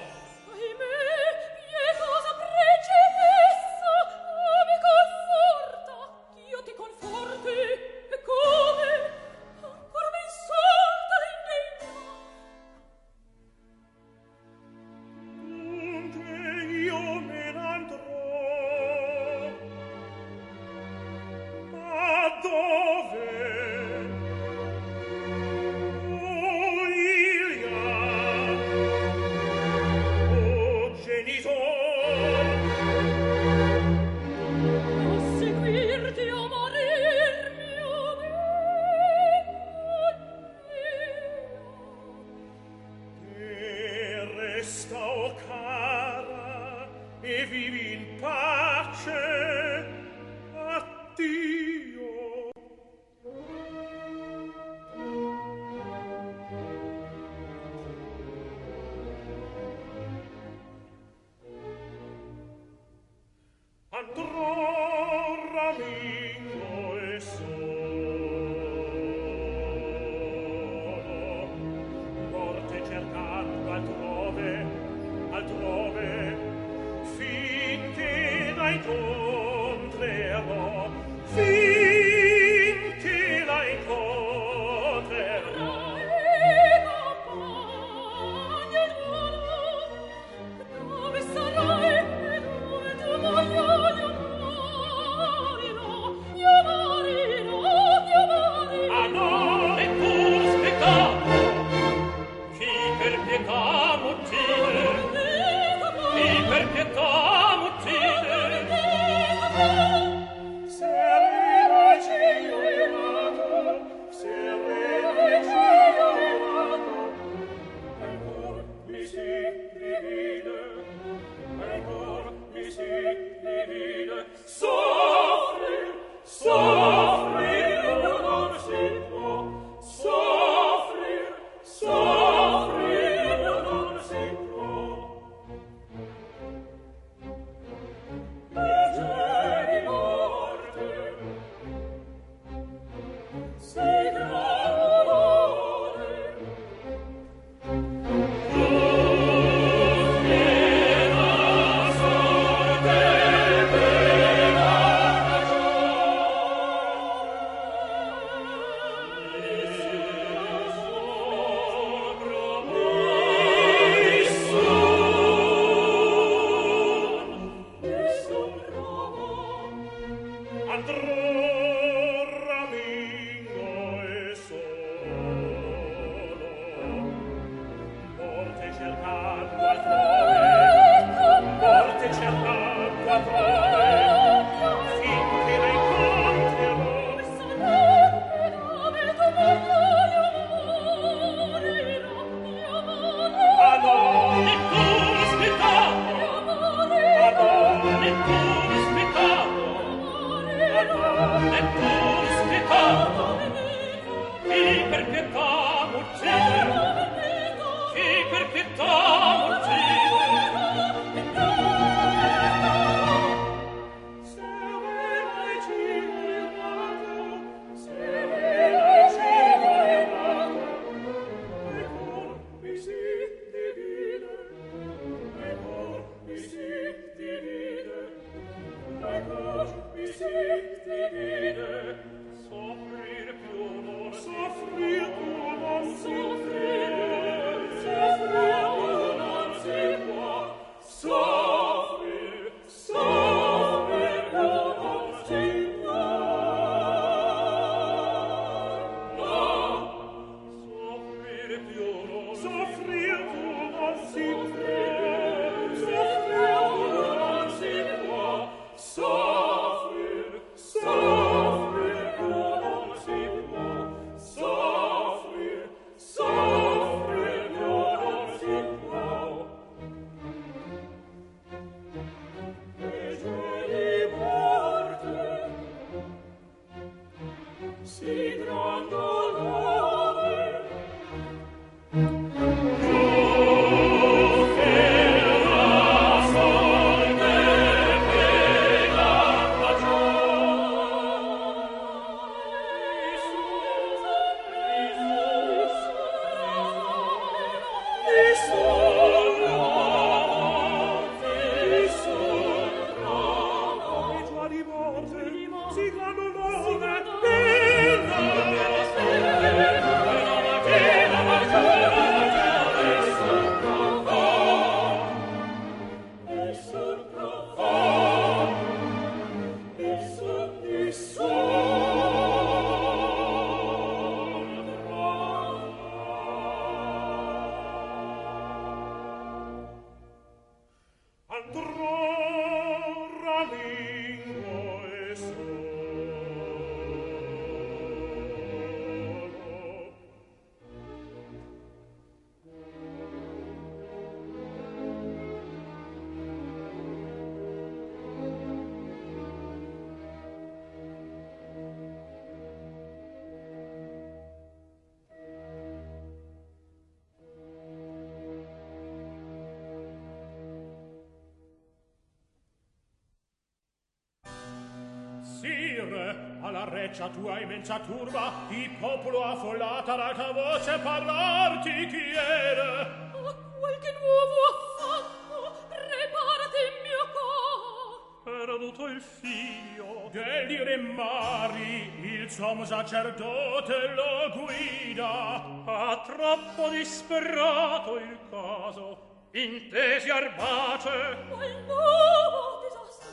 freccia 366.81 367.09
tua 367.09 367.39
immensa 367.39 367.79
turba 367.79 368.47
di 368.47 368.67
popolo 368.79 369.23
affollata 369.23 369.95
l'alta 369.95 370.31
voce 370.31 370.79
parlar 370.79 371.59
ti 371.59 371.85
chiede 371.85 372.59
A 372.59 373.35
qualche 373.59 373.93
nuovo 374.01 374.35
affanno 374.49 375.53
reparati 375.69 376.59
il 376.65 376.75
mio 376.81 377.03
cor. 377.13 378.33
Era 378.33 378.57
noto 378.57 378.87
il 378.87 378.99
figlio 378.99 380.09
degli 380.11 380.57
re 380.57 380.77
mari 380.77 381.99
il 382.01 382.31
sommo 382.31 382.65
sacerdote 382.65 383.93
lo 383.93 384.31
guida. 384.39 385.43
Ha 385.65 386.01
troppo 386.03 386.69
disperato 386.69 387.97
il 387.97 388.17
caso 388.31 388.97
intesi 389.33 390.09
arbace. 390.09 391.25
Ma 391.29 391.45
il 391.45 391.63
nuovo 391.63 392.63
disastro 392.63 393.09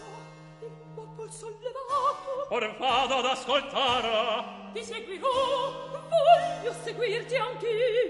il 0.62 0.72
popolo 0.94 1.30
sollevato 1.30 1.67
or 2.50 2.76
vado 2.78 3.14
ad 3.16 3.24
ascoltare. 3.26 4.44
Ti 4.72 4.82
seguirò, 4.82 5.26
oh, 5.28 6.08
voglio 6.08 6.72
seguirti 6.82 7.36
anch'io. 7.36 8.07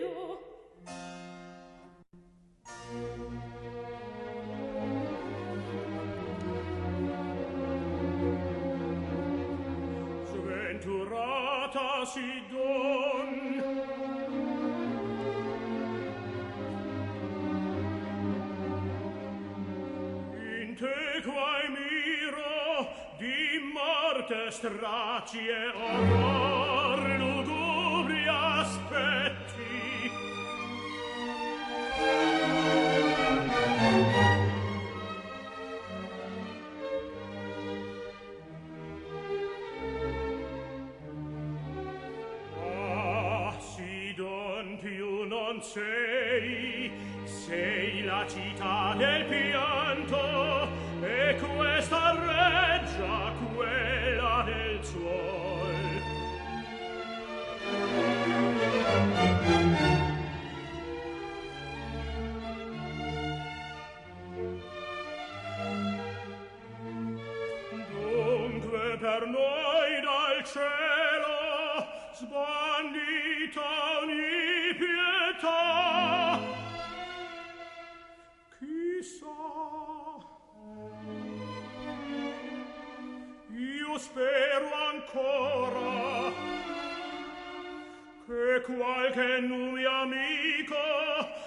qualche 88.77 89.40
numi 89.40 89.82
amico 89.85 90.77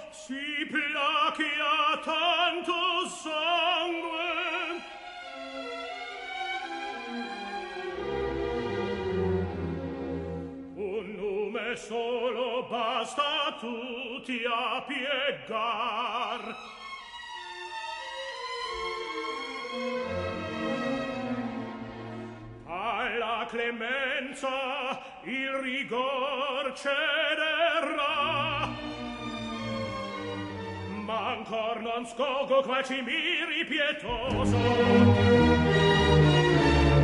si 0.09 0.65
plachi 0.71 1.51
a 1.61 1.99
tanto 2.03 3.07
sangue. 3.07 4.29
Un 10.73 11.15
nome 11.15 11.75
solo 11.75 12.65
basta 12.67 13.45
a 13.45 13.57
tutti 13.59 14.43
a 14.47 14.83
piegar. 14.87 16.55
Alla 22.65 23.45
clemenza 23.47 24.80
il 25.23 25.49
rigor 25.61 26.73
cederà 26.75 28.21
ma 31.11 31.31
ancor 31.31 31.81
non 31.81 32.05
scogo 32.05 32.61
qua 32.61 32.81
ci 32.83 33.01
miri 33.01 33.65
pietoso. 33.65 34.57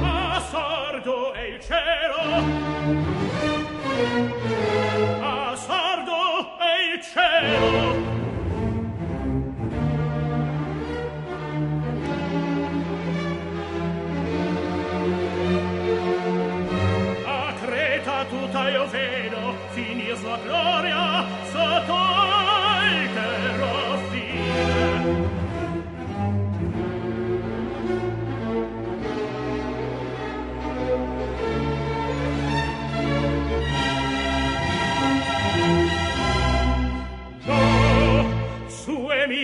A 0.02 0.40
sordo 0.50 1.34
è 1.34 1.42
il 1.42 1.60
cielo. 1.60 2.22
A 5.22 5.56
sordo 5.56 6.58
è 6.58 6.94
il 6.94 7.02
cielo. 7.02 8.17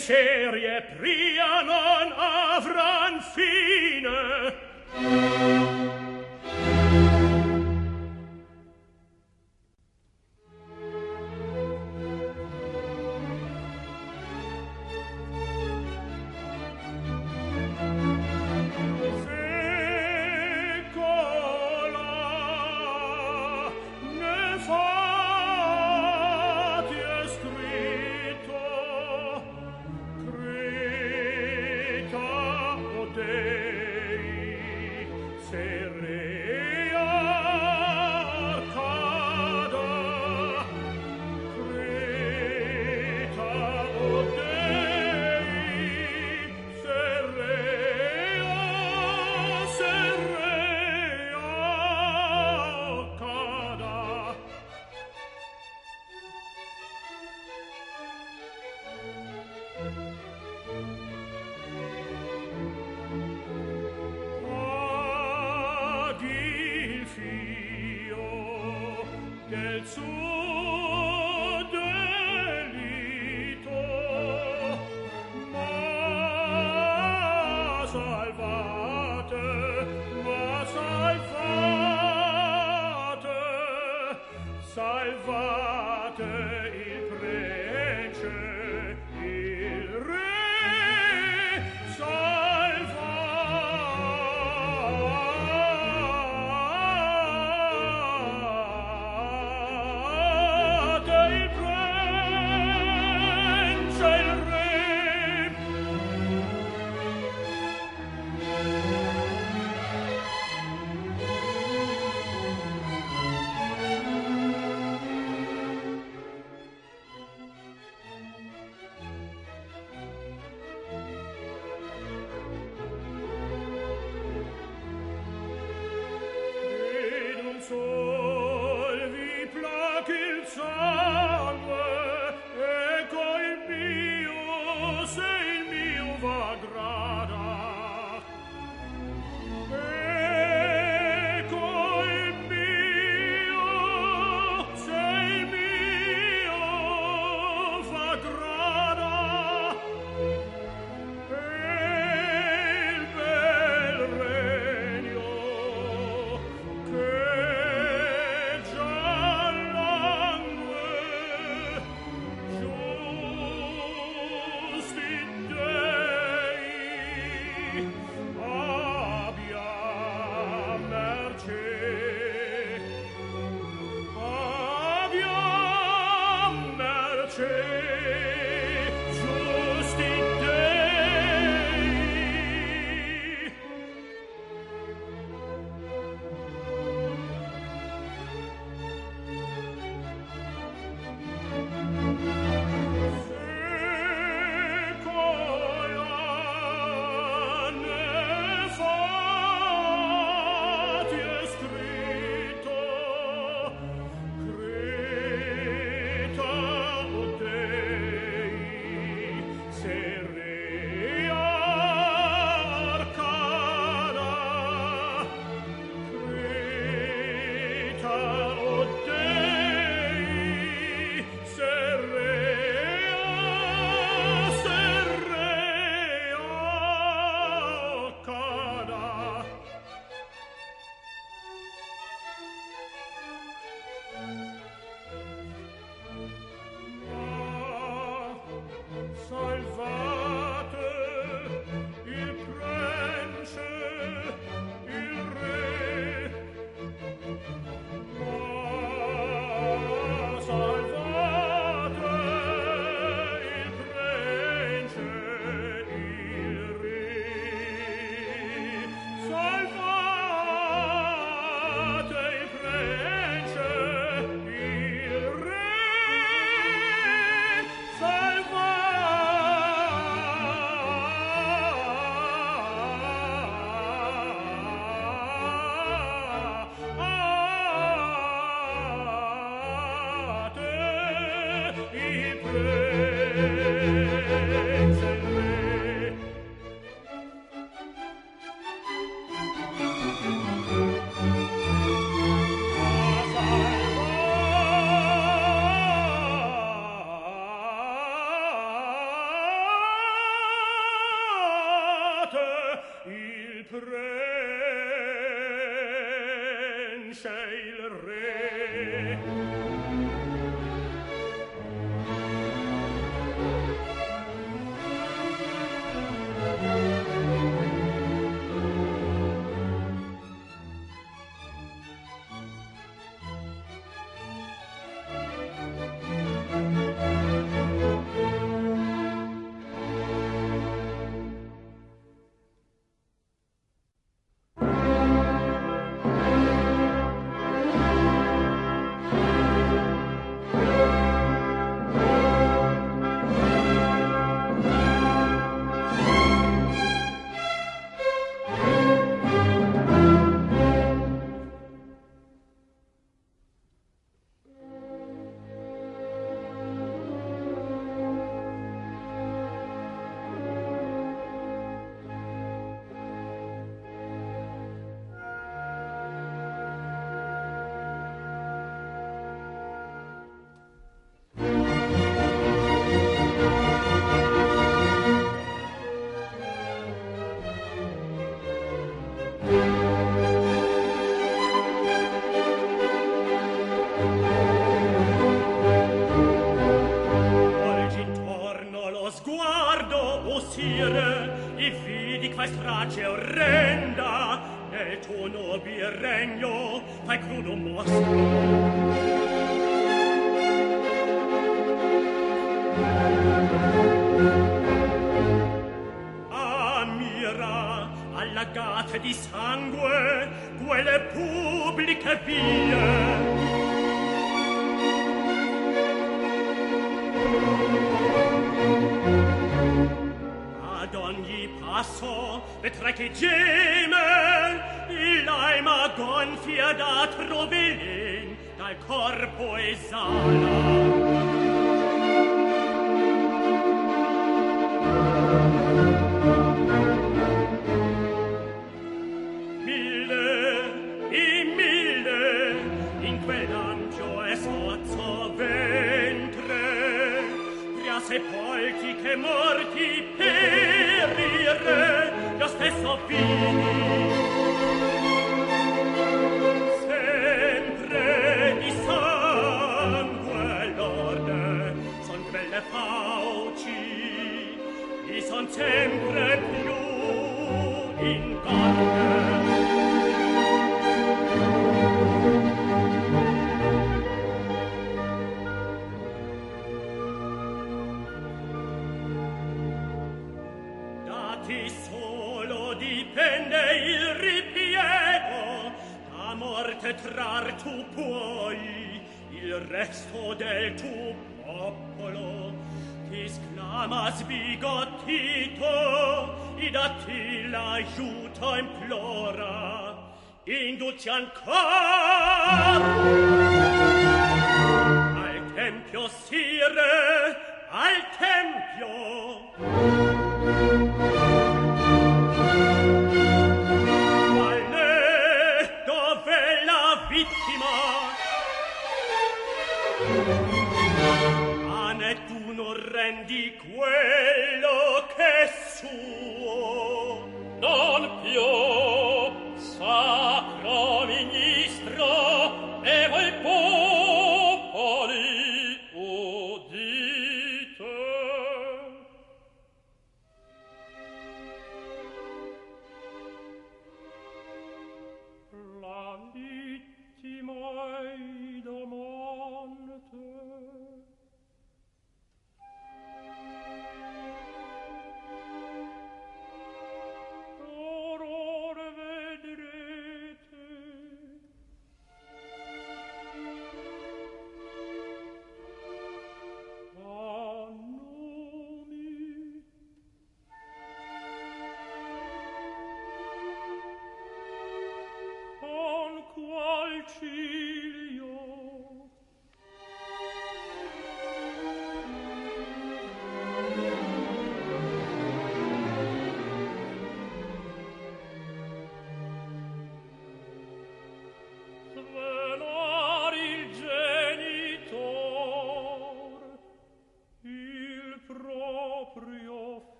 miserie 0.00 0.82
prima 0.96 1.29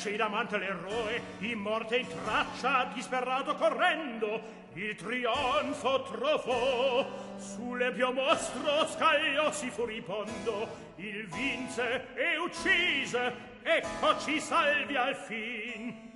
vince 0.00 0.10
in 0.10 0.22
amante 0.22 0.56
l'eroe 0.56 1.22
in 1.40 1.58
morte 1.58 1.98
in 1.98 2.06
traccia 2.24 2.90
disperato 2.94 3.54
correndo 3.54 4.40
il 4.72 4.94
trionfo 4.94 6.02
trofò. 6.02 7.06
Sulle 7.36 7.90
pio 7.92 8.10
mostro 8.12 8.86
scaglio 8.88 9.52
si 9.52 9.68
furibondo 9.68 10.68
il 10.96 11.26
vince 11.26 12.06
e 12.14 12.38
uccise 12.38 13.34
eccoci 13.62 14.40
salvi 14.40 14.96
al 14.96 15.14
fin. 15.14 16.12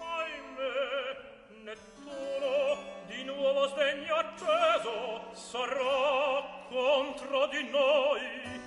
Ahimè 0.00 1.64
Nettuno 1.64 2.78
di 3.06 3.24
nuovo 3.24 3.66
sdegno 3.68 4.14
acceso 4.14 5.30
sarà 5.32 6.58
contro 6.68 7.46
di 7.48 7.68
noi 7.70 8.59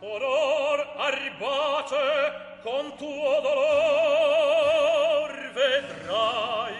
Honor 0.00 0.92
arbace 0.96 2.58
con 2.62 2.94
tuo 2.96 3.40
dolor 3.40 5.30
vedrai 5.52 6.74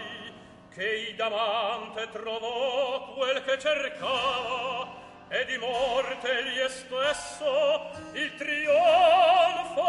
che 0.75 1.09
idamante 1.13 2.11
trovò 2.13 3.15
quel 3.15 3.43
che 3.43 3.59
cercava 3.59 4.87
e 5.29 5.47
di 5.47 5.57
morte 5.57 6.45
gli 6.45 6.69
stesso 6.69 7.91
il 8.13 8.35
trionfo 8.35 9.83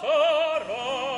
sarà. 0.00 1.17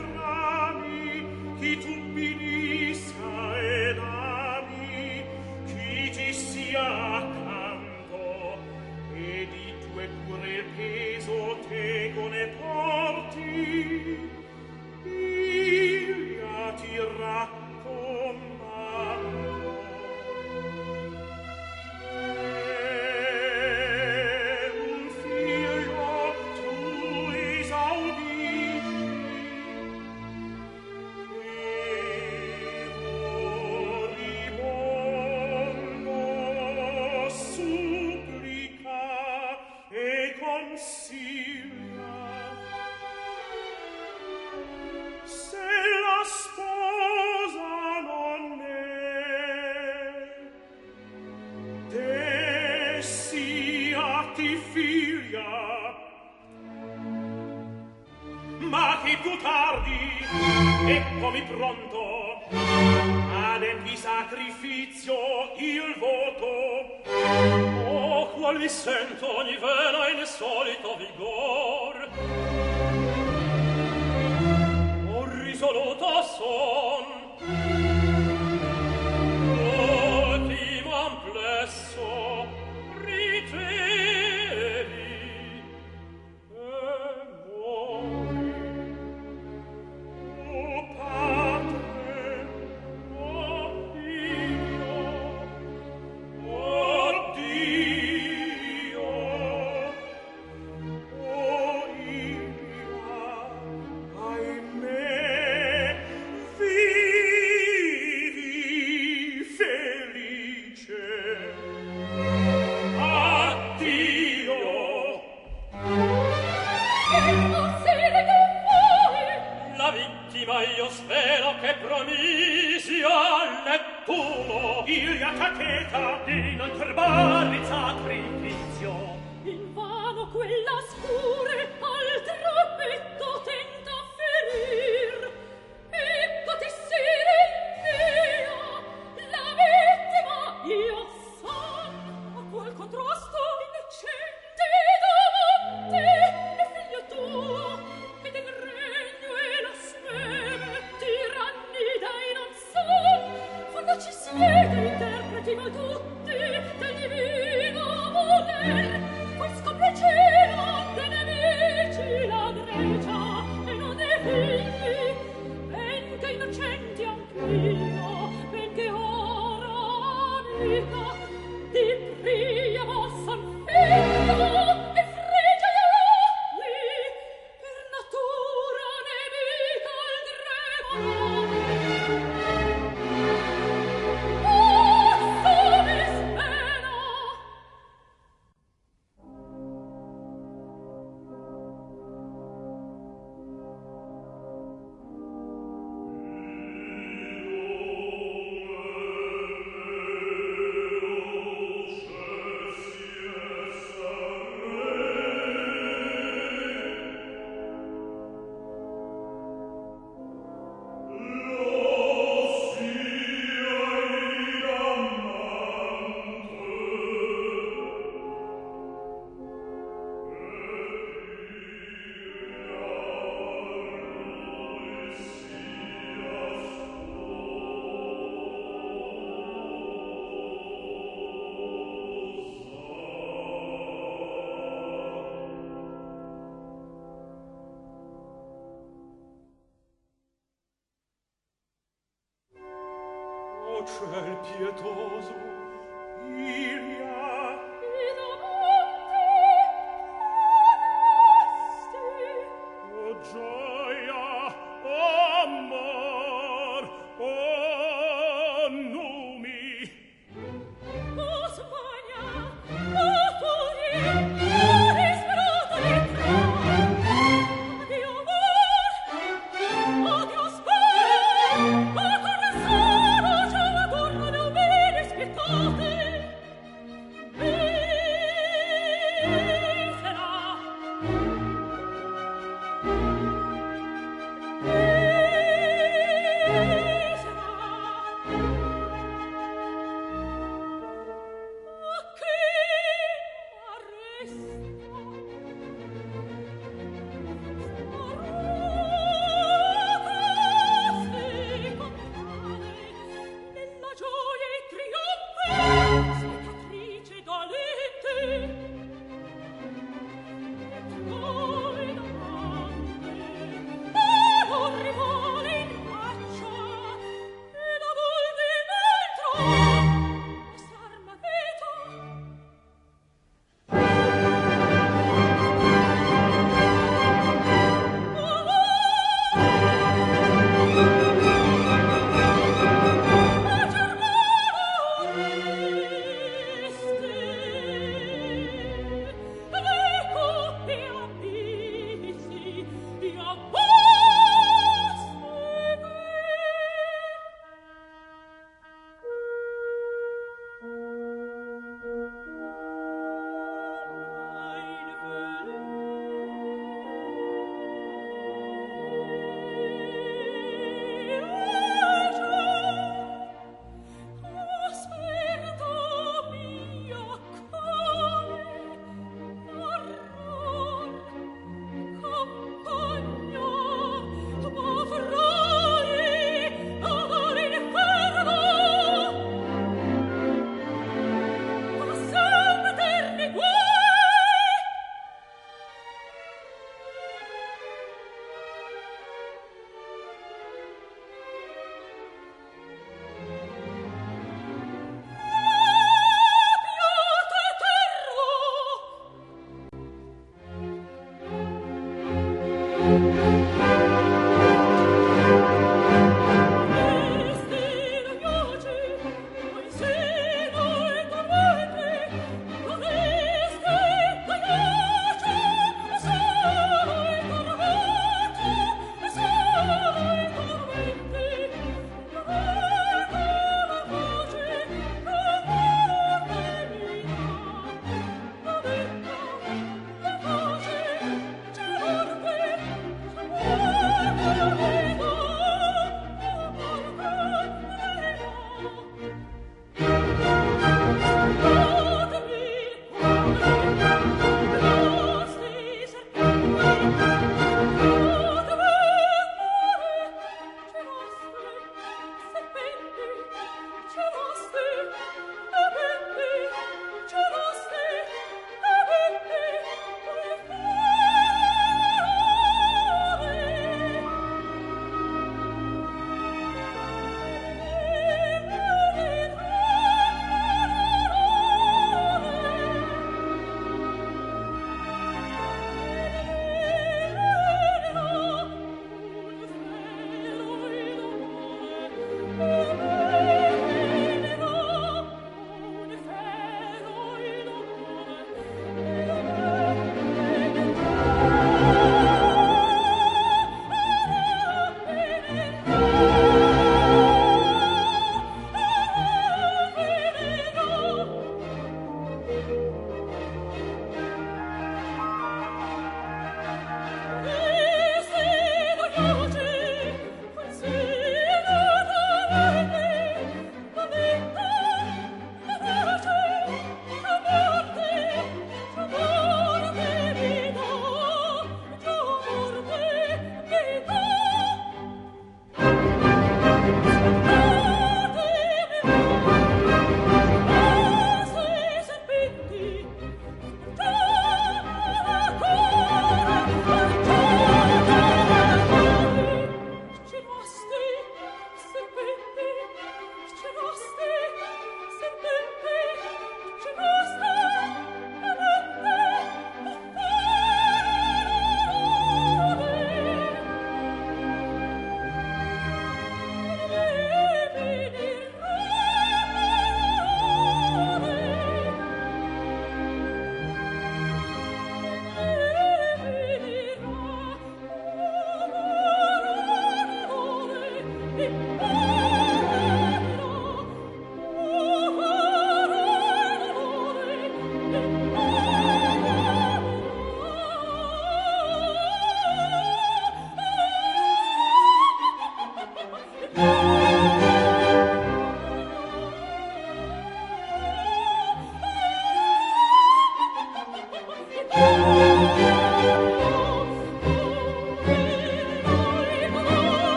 quel 244.09 244.37
pietoso 244.37 245.50